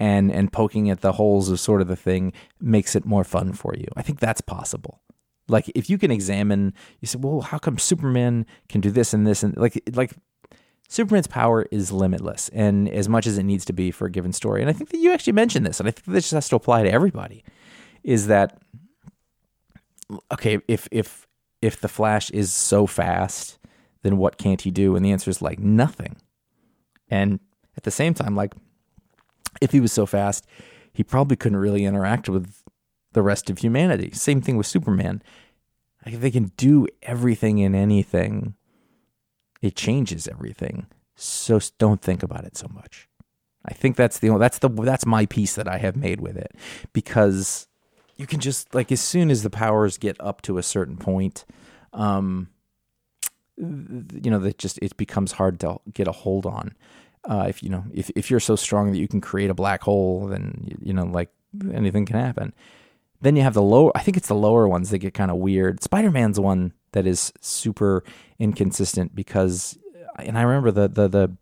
[0.00, 3.52] and and poking at the holes of sort of the thing makes it more fun
[3.52, 3.86] for you.
[3.94, 5.02] I think that's possible.
[5.46, 9.26] Like if you can examine, you say, well, how come Superman can do this and
[9.26, 10.14] this and like like
[10.88, 14.32] Superman's power is limitless and as much as it needs to be for a given
[14.32, 14.62] story.
[14.62, 16.56] And I think that you actually mentioned this, and I think this just has to
[16.56, 17.44] apply to everybody.
[18.02, 18.58] Is that
[20.32, 20.58] okay?
[20.66, 21.28] If if
[21.60, 23.58] if the Flash is so fast,
[24.02, 24.96] then what can't he do?
[24.96, 26.16] And the answer is like nothing.
[27.10, 27.38] And
[27.76, 28.54] at the same time, like
[29.60, 30.46] if he was so fast,
[30.92, 32.62] he probably couldn't really interact with
[33.12, 34.10] the rest of humanity.
[34.12, 35.22] Same thing with Superman.
[36.04, 38.54] Like they can do everything in anything.
[39.60, 40.86] It changes everything.
[41.16, 43.08] So don't think about it so much.
[43.64, 46.56] I think that's the that's the that's my piece that I have made with it
[46.94, 47.68] because
[48.16, 51.44] you can just like as soon as the powers get up to a certain point,
[51.92, 52.48] um,
[53.58, 56.74] you know that just it becomes hard to get a hold on.
[57.24, 59.82] Uh, if you know if if you're so strong that you can create a black
[59.82, 61.30] hole, then you know like
[61.72, 62.54] anything can happen.
[63.20, 65.36] Then you have the lower, I think it's the lower ones that get kind of
[65.36, 65.82] weird.
[65.82, 68.02] Spider Man's one that is super
[68.38, 69.78] inconsistent because,
[70.18, 71.36] and I remember the, the, the,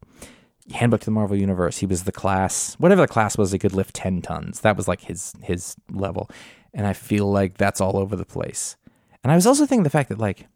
[0.75, 1.79] Handbook to the Marvel Universe.
[1.79, 4.61] He was the class, whatever the class was, he could lift ten tons.
[4.61, 6.29] That was like his his level,
[6.75, 8.77] and I feel like that's all over the place.
[9.25, 10.47] And I was also thinking the fact that like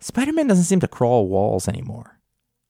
[0.00, 2.18] Spider Man doesn't seem to crawl walls anymore.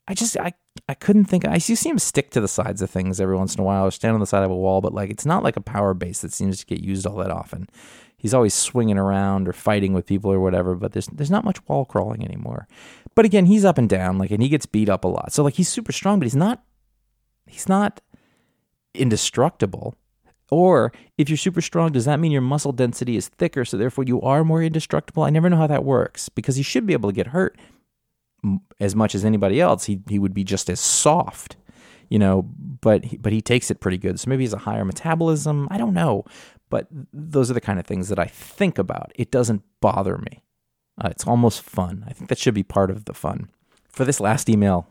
[0.07, 0.53] I just I
[0.89, 1.47] I couldn't think.
[1.47, 3.91] I see him stick to the sides of things every once in a while, or
[3.91, 6.21] stand on the side of a wall, but like it's not like a power base
[6.21, 7.69] that seems to get used all that often.
[8.17, 11.67] He's always swinging around or fighting with people or whatever, but there's there's not much
[11.69, 12.67] wall crawling anymore.
[13.15, 15.33] But again, he's up and down, like, and he gets beat up a lot.
[15.33, 16.63] So like he's super strong, but he's not
[17.47, 18.01] he's not
[18.95, 19.95] indestructible.
[20.51, 24.05] Or if you're super strong, does that mean your muscle density is thicker, so therefore
[24.05, 25.23] you are more indestructible?
[25.23, 27.59] I never know how that works because he should be able to get hurt
[28.81, 31.57] as much as anybody else, he he would be just as soft,
[32.09, 32.43] you know.
[32.81, 34.21] But he, but he takes it pretty good.
[34.21, 35.69] So maybe he's a higher metabolism.
[35.71, 36.25] I don't know,
[36.71, 39.13] but those are the kind of things that I think about.
[39.15, 40.43] It doesn't bother me.
[41.01, 42.05] Uh, it's almost fun.
[42.09, 43.51] I think that should be part of the fun.
[43.89, 44.87] For this last email,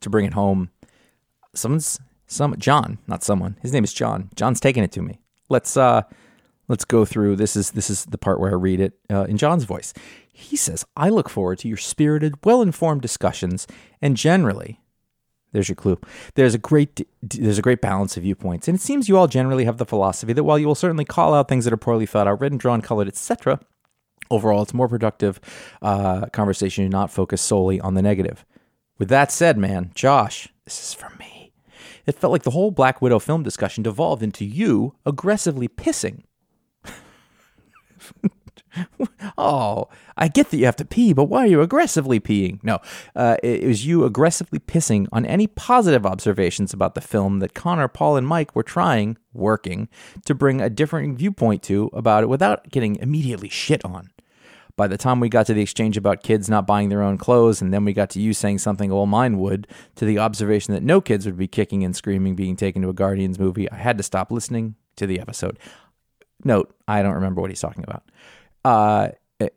[0.00, 0.70] to bring it home,
[1.54, 3.56] someone's some John, not someone.
[3.60, 4.30] His name is John.
[4.36, 5.20] John's taking it to me.
[5.48, 6.02] Let's uh
[6.68, 7.36] let's go through.
[7.36, 9.92] This is this is the part where I read it uh, in John's voice.
[10.40, 13.66] He says, I look forward to your spirited, well informed discussions
[14.00, 14.80] and generally,
[15.52, 15.98] There's your clue.
[16.34, 19.64] There's a great there's a great balance of viewpoints, and it seems you all generally
[19.64, 22.26] have the philosophy that while you will certainly call out things that are poorly thought
[22.26, 23.60] out, written, drawn, colored, etc.,
[24.30, 25.40] overall it's more productive
[25.82, 28.44] uh, conversation and not focus solely on the negative.
[28.98, 31.52] With that said, man, Josh, this is for me.
[32.06, 36.22] It felt like the whole Black Widow film discussion devolved into you aggressively pissing
[39.38, 42.62] oh, I get that you have to pee, but why are you aggressively peeing?
[42.62, 42.78] No,
[43.14, 47.54] uh, it, it, was you aggressively pissing on any positive observations about the film that
[47.54, 49.88] Conor, Paul, and Mike were trying, working,
[50.24, 54.10] to bring a different viewpoint to about it without getting immediately shit on.
[54.76, 57.60] By the time we got to the exchange about kids not buying their own clothes,
[57.60, 59.66] and then we got to you saying something, well, mine would,
[59.96, 62.94] to the observation that no kids would be kicking and screaming being taken to a
[62.94, 65.58] Guardians movie, I had to stop listening to the episode.
[66.44, 68.04] Note, I don't remember what he's talking about.
[68.64, 69.08] Uh,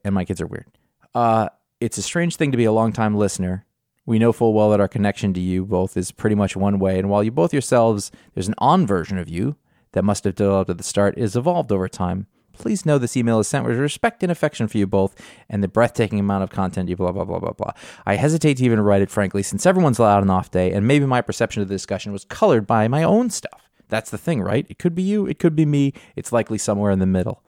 [0.03, 0.67] and my kids are weird.
[1.13, 1.49] Uh,
[1.79, 3.65] it's a strange thing to be a long-time listener.
[4.05, 6.99] We know full well that our connection to you both is pretty much one way,
[6.99, 9.55] and while you both yourselves, there's an on version of you
[9.93, 12.27] that must have developed at the start, is evolved over time.
[12.51, 15.15] Please know this email is sent with respect and affection for you both
[15.49, 17.71] and the breathtaking amount of content you blah, blah, blah, blah, blah.
[18.05, 21.05] I hesitate to even write it, frankly, since everyone's allowed an off day, and maybe
[21.05, 23.69] my perception of the discussion was colored by my own stuff.
[23.89, 24.65] That's the thing, right?
[24.69, 27.43] It could be you, it could be me, it's likely somewhere in the middle.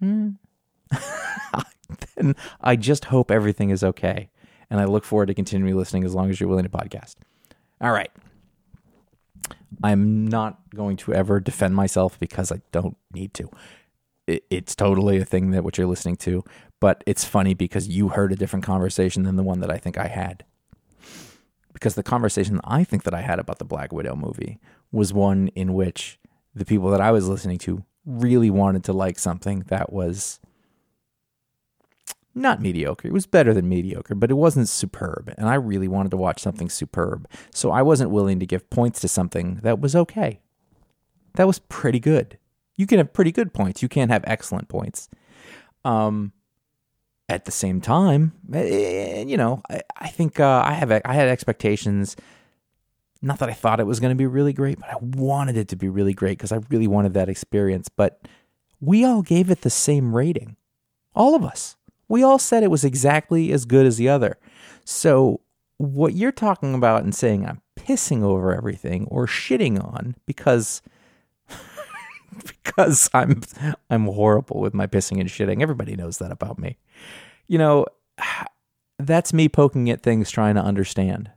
[0.00, 0.30] Hmm.
[2.16, 4.30] then I just hope everything is okay.
[4.70, 7.16] And I look forward to continuing listening as long as you're willing to podcast.
[7.80, 8.10] All right.
[9.82, 13.50] I'm not going to ever defend myself because I don't need to.
[14.26, 16.44] it's totally a thing that what you're listening to,
[16.80, 19.96] but it's funny because you heard a different conversation than the one that I think
[19.96, 20.44] I had.
[21.72, 24.58] Because the conversation I think that I had about the Black Widow movie
[24.92, 26.18] was one in which
[26.54, 30.40] the people that I was listening to really wanted to like something that was
[32.38, 33.08] not mediocre.
[33.08, 35.32] It was better than mediocre, but it wasn't superb.
[35.36, 37.28] And I really wanted to watch something superb.
[37.52, 40.40] So I wasn't willing to give points to something that was okay.
[41.34, 42.38] That was pretty good.
[42.76, 43.82] You can have pretty good points.
[43.82, 45.08] You can't have excellent points.
[45.84, 46.32] Um,
[47.28, 51.12] at the same time, eh, eh, you know, I, I think uh, I have I
[51.12, 52.16] had expectations.
[53.20, 55.68] Not that I thought it was going to be really great, but I wanted it
[55.68, 57.88] to be really great because I really wanted that experience.
[57.88, 58.26] But
[58.80, 60.56] we all gave it the same rating,
[61.14, 61.76] all of us
[62.08, 64.38] we all said it was exactly as good as the other.
[64.84, 65.40] So,
[65.76, 70.82] what you're talking about and saying I'm pissing over everything or shitting on because
[72.46, 73.42] because I'm
[73.90, 75.62] I'm horrible with my pissing and shitting.
[75.62, 76.78] Everybody knows that about me.
[77.46, 77.86] You know,
[78.98, 81.30] that's me poking at things trying to understand.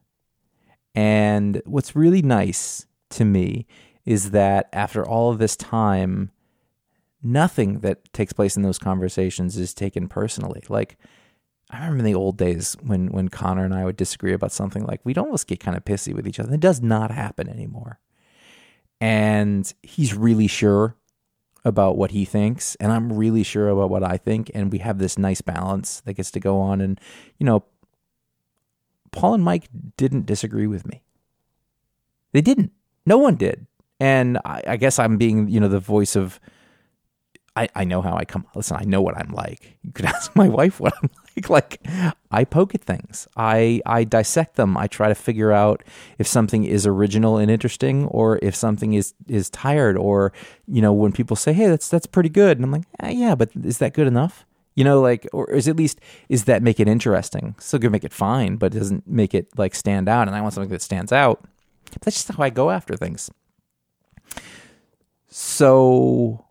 [0.95, 3.65] And what's really nice to me
[4.05, 6.31] is that after all of this time
[7.23, 10.63] nothing that takes place in those conversations is taken personally.
[10.69, 10.97] Like
[11.69, 14.83] I remember in the old days when when Conor and I would disagree about something
[14.85, 16.53] like we'd almost get kind of pissy with each other.
[16.53, 17.99] It does not happen anymore.
[18.99, 20.95] And he's really sure
[21.63, 24.97] about what he thinks and I'm really sure about what I think and we have
[24.97, 26.99] this nice balance that gets to go on and
[27.37, 27.65] you know
[29.11, 29.67] Paul and Mike
[29.97, 31.03] didn't disagree with me.
[32.31, 32.71] They didn't.
[33.05, 33.67] No one did.
[33.99, 36.39] And I, I guess I'm being, you know, the voice of
[37.55, 38.45] I, I know how I come.
[38.55, 39.77] Listen, I know what I'm like.
[39.83, 41.49] You could ask my wife what I'm like.
[41.49, 41.87] Like,
[42.31, 43.27] I poke at things.
[43.35, 44.77] I I dissect them.
[44.77, 45.83] I try to figure out
[46.17, 49.97] if something is original and interesting, or if something is is tired.
[49.97, 50.31] Or
[50.67, 53.35] you know, when people say, "Hey, that's that's pretty good," and I'm like, eh, "Yeah,
[53.35, 54.45] but is that good enough?"
[54.75, 55.99] You know, like, or is at least
[56.29, 57.55] is that make it interesting?
[57.59, 60.27] Still gonna make it fine, but it doesn't make it like stand out.
[60.27, 61.43] And I want something that stands out.
[62.01, 63.29] That's just how I go after things.
[65.27, 66.45] So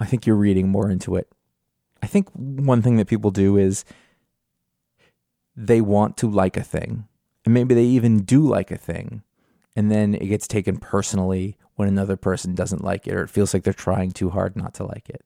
[0.00, 1.28] I think you're reading more into it.
[2.02, 3.84] I think one thing that people do is
[5.56, 7.06] they want to like a thing,
[7.44, 9.22] and maybe they even do like a thing,
[9.76, 13.52] and then it gets taken personally when another person doesn't like it or it feels
[13.52, 15.24] like they're trying too hard not to like it.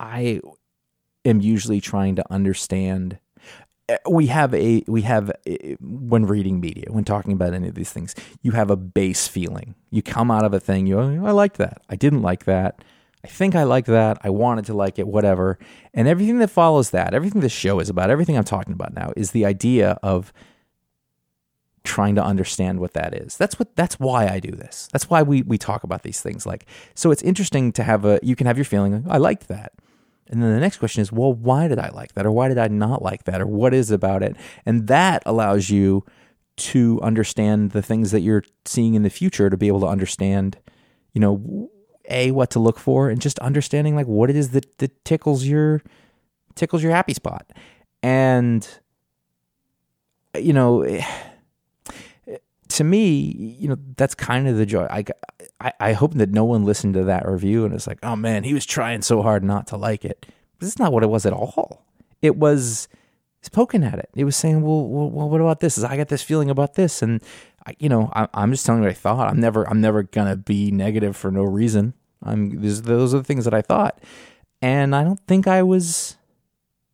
[0.00, 0.40] I
[1.24, 3.18] am usually trying to understand
[3.88, 7.74] eh, we have a we have a, when reading media when talking about any of
[7.74, 11.26] these things you have a base feeling you come out of a thing you oh,
[11.26, 12.82] I liked that I didn't like that
[13.24, 14.18] I think I like that.
[14.22, 15.58] I wanted to like it, whatever.
[15.92, 19.12] And everything that follows that, everything this show is about, everything I'm talking about now
[19.16, 20.32] is the idea of
[21.84, 23.36] trying to understand what that is.
[23.36, 24.88] That's what that's why I do this.
[24.92, 28.20] That's why we we talk about these things like so it's interesting to have a
[28.22, 29.72] you can have your feeling like, I liked that.
[30.30, 32.58] And then the next question is, well, why did I like that or why did
[32.58, 34.36] I not like that or what is about it?
[34.66, 36.04] And that allows you
[36.56, 40.58] to understand the things that you're seeing in the future to be able to understand,
[41.14, 41.70] you know,
[42.08, 45.44] a what to look for and just understanding like what it is that, that tickles
[45.44, 45.82] your
[46.54, 47.46] tickles your happy spot
[48.02, 48.80] and
[50.36, 50.84] you know
[52.68, 54.84] to me, you know, that's kind of the joy.
[54.84, 55.04] I,
[55.60, 58.44] I, I hope that no one listened to that review and it's like, oh man,
[58.44, 60.26] he was trying so hard not to like it.
[60.60, 61.84] This is not what it was at all.
[62.20, 62.88] It was
[63.40, 64.10] it's poking at it.
[64.14, 65.78] It was saying, well, well, what about this?
[65.78, 67.22] Is I got this feeling about this, and
[67.78, 69.28] you know, I, am just telling you what I thought.
[69.28, 71.94] I'm never, I'm never gonna be negative for no reason.
[72.22, 74.00] I'm those, those are the things that I thought,
[74.60, 76.16] and I don't think I was.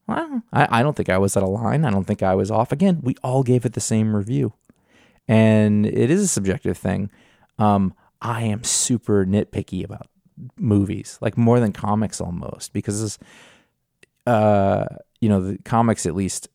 [0.06, 1.84] Well, I, I don't think I was at a line.
[1.84, 2.72] I don't think I was off.
[2.72, 4.52] Again, we all gave it the same review,
[5.26, 7.10] and it is a subjective thing.
[7.58, 10.08] Um, I am super nitpicky about
[10.58, 13.18] movies, like more than comics almost, because
[14.26, 14.86] uh,
[15.20, 16.48] you know, the comics at least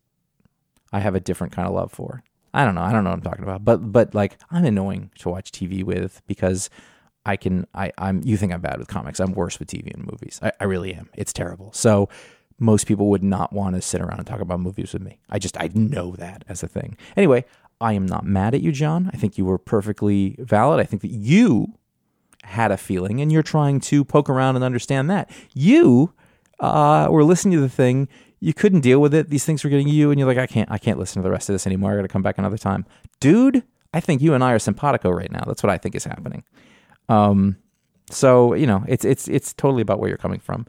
[0.91, 2.23] I have a different kind of love for.
[2.53, 2.81] I don't know.
[2.81, 3.63] I don't know what I'm talking about.
[3.63, 6.69] But but like I'm annoying to watch TV with because
[7.25, 9.19] I can I, I'm you think I'm bad with comics.
[9.19, 10.39] I'm worse with TV and movies.
[10.41, 11.09] I, I really am.
[11.15, 11.71] It's terrible.
[11.73, 12.09] So
[12.59, 15.19] most people would not want to sit around and talk about movies with me.
[15.29, 16.97] I just I know that as a thing.
[17.15, 17.45] Anyway,
[17.81, 19.09] I am not mad at you, John.
[19.13, 20.79] I think you were perfectly valid.
[20.79, 21.73] I think that you
[22.43, 25.29] had a feeling and you're trying to poke around and understand that.
[25.53, 26.13] You
[26.59, 28.07] uh, were listening to the thing.
[28.39, 29.29] You couldn't deal with it.
[29.29, 31.31] These things were getting you, and you're like, I can't, I can't listen to the
[31.31, 31.91] rest of this anymore.
[31.91, 32.85] I got to come back another time,
[33.19, 33.63] dude.
[33.93, 35.43] I think you and I are simpatico right now.
[35.45, 36.43] That's what I think is happening.
[37.09, 37.57] Um,
[38.09, 40.65] so you know, it's it's it's totally about where you're coming from,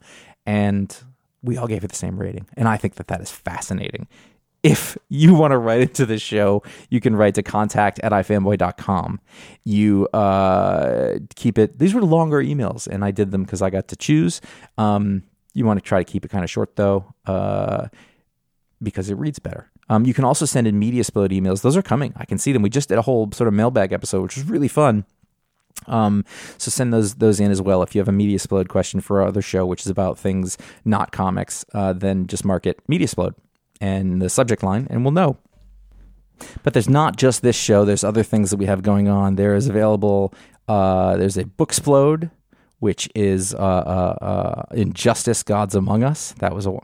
[0.47, 0.95] and
[1.43, 4.09] we all gave it the same rating, and I think that that is fascinating.
[4.63, 9.21] If you want to write into the show, you can write to contact at ifanboy.com.
[9.65, 13.89] You uh, keep it, these were longer emails, and I did them because I got
[13.89, 14.43] to choose.
[14.77, 15.23] Um,
[15.55, 17.89] you want to try to keep it kind of short though, uh,
[18.83, 19.71] because it reads better.
[19.89, 21.63] Um, you can also send in Mediasplode emails.
[21.63, 22.13] Those are coming.
[22.17, 22.63] I can see them.
[22.63, 25.05] We just did a whole sort of mailbag episode, which was really fun.
[25.87, 26.25] Um,
[26.59, 27.83] so send those those in as well.
[27.83, 31.11] If you have a Mediasplode question for our other show, which is about things not
[31.11, 33.35] comics, uh, then just mark it Mediasplode
[33.81, 35.39] and the subject line, and we'll know.
[36.63, 37.85] But there's not just this show.
[37.85, 39.37] There's other things that we have going on.
[39.37, 40.33] There is available.
[40.69, 42.31] Uh, there's a Booksplode
[42.81, 46.33] which is uh, uh, uh, Injustice Gods Among Us.
[46.39, 46.79] That was a.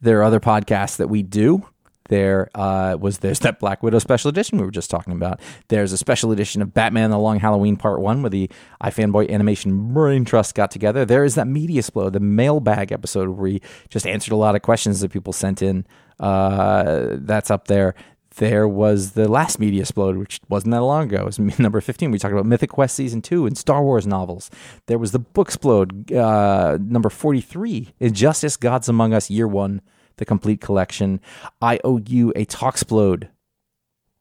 [0.00, 1.66] There are other podcasts that we do.
[2.10, 5.40] There uh, was there's that Black Widow special edition we were just talking about.
[5.68, 8.50] There's a special edition of Batman: The Long Halloween Part One, where the
[8.82, 11.06] iFanboy Animation Brain Trust got together.
[11.06, 14.60] There is that Media Mediasplode, the mailbag episode where we just answered a lot of
[14.60, 15.86] questions that people sent in.
[16.20, 17.94] Uh, that's up there
[18.36, 21.22] there was the last Mediasplode, which wasn't that long ago.
[21.22, 22.10] It was number 15.
[22.10, 24.50] We talked about Mythic Quest Season 2 and Star Wars novels.
[24.86, 29.80] There was the Booksplode, uh, number 43, Injustice Gods Among Us, Year 1,
[30.16, 31.20] the complete collection.
[31.60, 33.28] I owe you a Talksplode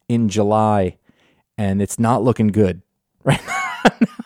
[0.09, 0.97] in July,
[1.57, 2.81] and it's not looking good
[3.23, 3.41] right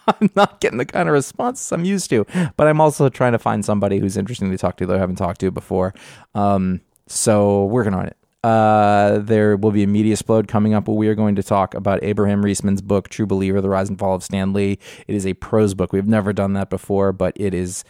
[0.08, 2.26] I'm not getting the kind of response I'm used to,
[2.56, 5.18] but I'm also trying to find somebody who's interesting to talk to that I haven't
[5.18, 5.94] talked to before.
[6.34, 8.17] Um, so working on it.
[8.44, 12.04] Uh, there will be a Mediasplode coming up where we are going to talk about
[12.04, 14.80] Abraham Riesman's book, True Believer, The Rise and Fall of Stan Lee.
[15.08, 15.92] It is a prose book.
[15.92, 17.84] We've never done that before, but it is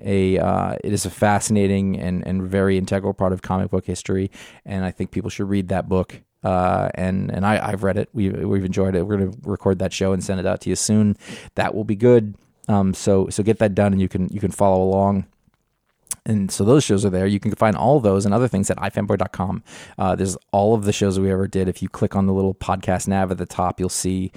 [0.00, 4.30] a uh, it is a fascinating and, and very integral part of comic book history,
[4.64, 6.22] and I think people should read that book.
[6.42, 8.08] Uh, and and I, I've read it.
[8.14, 9.06] We we've enjoyed it.
[9.06, 11.16] We're going to record that show and send it out to you soon.
[11.54, 12.34] That will be good.
[12.68, 15.26] Um, so so get that done, and you can you can follow along
[16.26, 17.26] and so those shows are there.
[17.26, 19.62] You can find all those and other things at ifanboy.com.
[19.98, 21.68] Uh, there's all of the shows we ever did.
[21.68, 24.32] If you click on the little podcast nav at the top, you'll see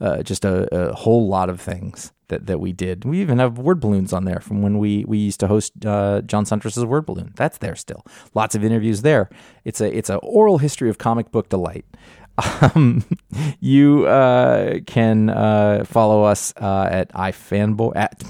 [0.00, 3.04] uh, just a, a, whole lot of things that, that we did.
[3.04, 6.22] We even have word balloons on there from when we, we used to host uh,
[6.22, 7.32] John Siuntres's word balloon.
[7.36, 8.04] That's there still.
[8.34, 9.30] Lots of interviews there.
[9.64, 11.84] It's a it's an oral history of comic book delight.
[12.74, 13.04] Um,
[13.60, 18.24] you uh, can uh, follow us uh, at ifanboy at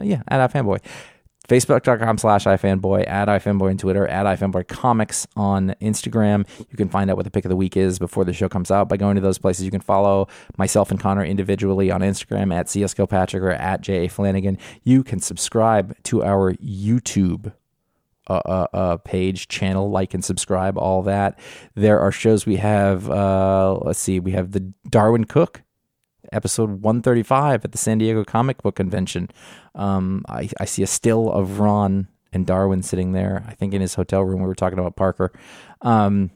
[0.00, 0.78] yeah at ifanboy
[1.48, 6.46] Facebook.com slash iFanboy, at iFanboy on Twitter, at iFanboy Comics on Instagram.
[6.58, 8.70] You can find out what the pick of the week is before the show comes
[8.70, 9.64] out by going to those places.
[9.64, 14.08] You can follow myself and Conor individually on Instagram at CS Patrick or at J.A.
[14.08, 14.56] Flanagan.
[14.84, 17.52] You can subscribe to our YouTube
[18.28, 21.38] uh, uh, uh, page, channel, like and subscribe, all that.
[21.74, 23.10] There are shows we have.
[23.10, 25.62] Uh, let's see, we have the Darwin Cooke
[26.32, 29.28] episode 135 at the San Diego Comic Book Convention.
[29.74, 33.80] Um, I, I see a still of Ron and Darwin sitting there, I think in
[33.80, 34.40] his hotel room.
[34.40, 35.32] We were talking about Parker.
[35.82, 36.30] Um,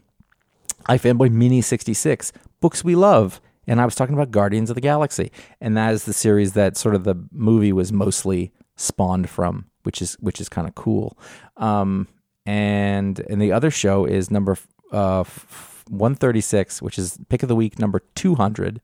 [0.89, 3.41] iFanboy Mini 66, Books We Love.
[3.67, 5.33] And I was talking about Guardians of the Galaxy.
[5.61, 10.01] And that is the series that sort of the movie was mostly spawned from, which
[10.01, 11.19] is which is kind of cool.
[11.57, 12.07] Um,
[12.45, 14.57] and and the other show is number
[14.93, 15.25] uh,
[15.89, 18.81] 136, which is pick of the week number 200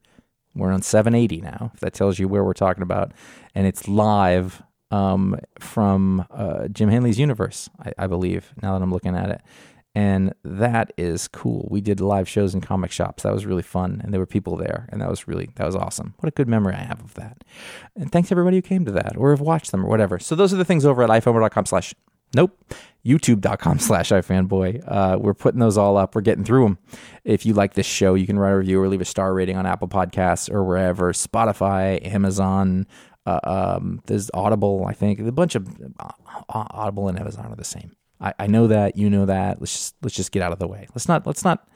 [0.55, 3.11] we're on 780 now, if that tells you where we're talking about.
[3.55, 8.91] And it's live um, from uh, Jim Hanley's universe, I, I, believe, now that I'm
[8.91, 9.41] looking at it.
[9.95, 11.67] and that is cool.
[11.71, 13.23] We did live shows in comic shops.
[13.23, 15.75] That was really fun, and there were people there, and that was really that was
[15.75, 16.13] awesome.
[16.19, 17.43] What a good memory I have of that.
[17.95, 20.19] And thanks everybody who came to that or have watched them or whatever.
[20.19, 21.95] So those are the things over at ifanboy.com slash
[22.35, 22.57] nope
[23.05, 26.77] youtube.com slash ifanboy uh, we're putting those all up we're getting through them
[27.23, 29.57] if you like this show you can write a review or leave a star rating
[29.57, 32.87] on apple podcasts or wherever spotify amazon
[33.25, 35.67] uh, um, there's audible i think a bunch of
[35.99, 36.11] uh,
[36.49, 37.91] audible and amazon are the same
[38.23, 39.59] I, I know that you know that.
[39.59, 40.87] Let's just let's just get out of the way.
[40.95, 41.67] Let's not let's not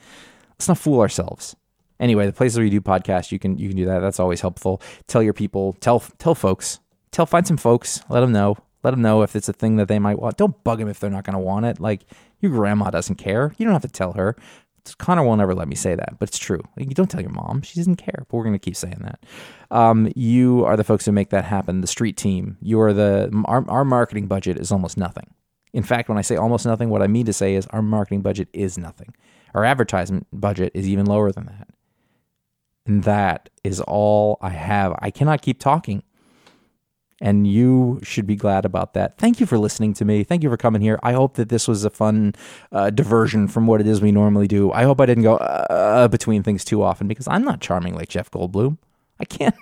[0.51, 1.55] let's not fool ourselves.
[1.99, 3.99] Anyway, the places where you do podcasts, you can you can do that.
[3.99, 4.81] That's always helpful.
[5.07, 6.79] Tell your people, tell tell folks,
[7.11, 8.01] tell find some folks.
[8.09, 8.57] Let them know.
[8.87, 10.37] Let them know if it's a thing that they might want.
[10.37, 11.81] Don't bug them if they're not going to want it.
[11.81, 12.05] Like
[12.39, 13.53] your grandma doesn't care.
[13.57, 14.37] You don't have to tell her.
[14.97, 16.61] Conor will never let me say that, but it's true.
[16.77, 18.19] You don't tell your mom; she doesn't care.
[18.19, 19.25] But we're going to keep saying that.
[19.71, 21.81] Um, you are the folks who make that happen.
[21.81, 22.55] The street team.
[22.61, 25.33] You are the our, our marketing budget is almost nothing.
[25.73, 28.21] In fact, when I say almost nothing, what I mean to say is our marketing
[28.21, 29.13] budget is nothing.
[29.53, 31.67] Our advertisement budget is even lower than that.
[32.85, 34.97] And that is all I have.
[34.99, 36.03] I cannot keep talking.
[37.19, 39.17] And you should be glad about that.
[39.17, 40.23] Thank you for listening to me.
[40.23, 40.99] Thank you for coming here.
[41.01, 42.35] I hope that this was a fun
[42.71, 44.71] uh, diversion from what it is we normally do.
[44.71, 48.09] I hope I didn't go uh, between things too often because I'm not charming like
[48.09, 48.77] Jeff Goldblum.
[49.19, 49.55] I can't.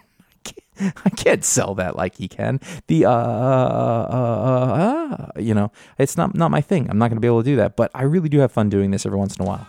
[0.80, 2.60] I can't sell that like he can.
[2.88, 6.89] The uh, uh, uh, uh, you know, it's not not my thing.
[6.89, 7.78] I'm not going to be able to do that.
[7.78, 9.66] But I really do have fun doing this every once in a while.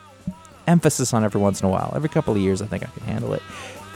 [0.67, 1.93] Emphasis on every once in a while.
[1.95, 3.43] Every couple of years, I think I can handle it.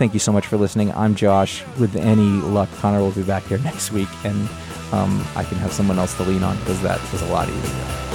[0.01, 0.93] Thank you so much for listening.
[0.93, 1.63] I'm Josh.
[1.79, 4.49] With any luck, Conor will be back here next week, and
[4.93, 8.10] um, I can have someone else to lean on because that was a lot easier.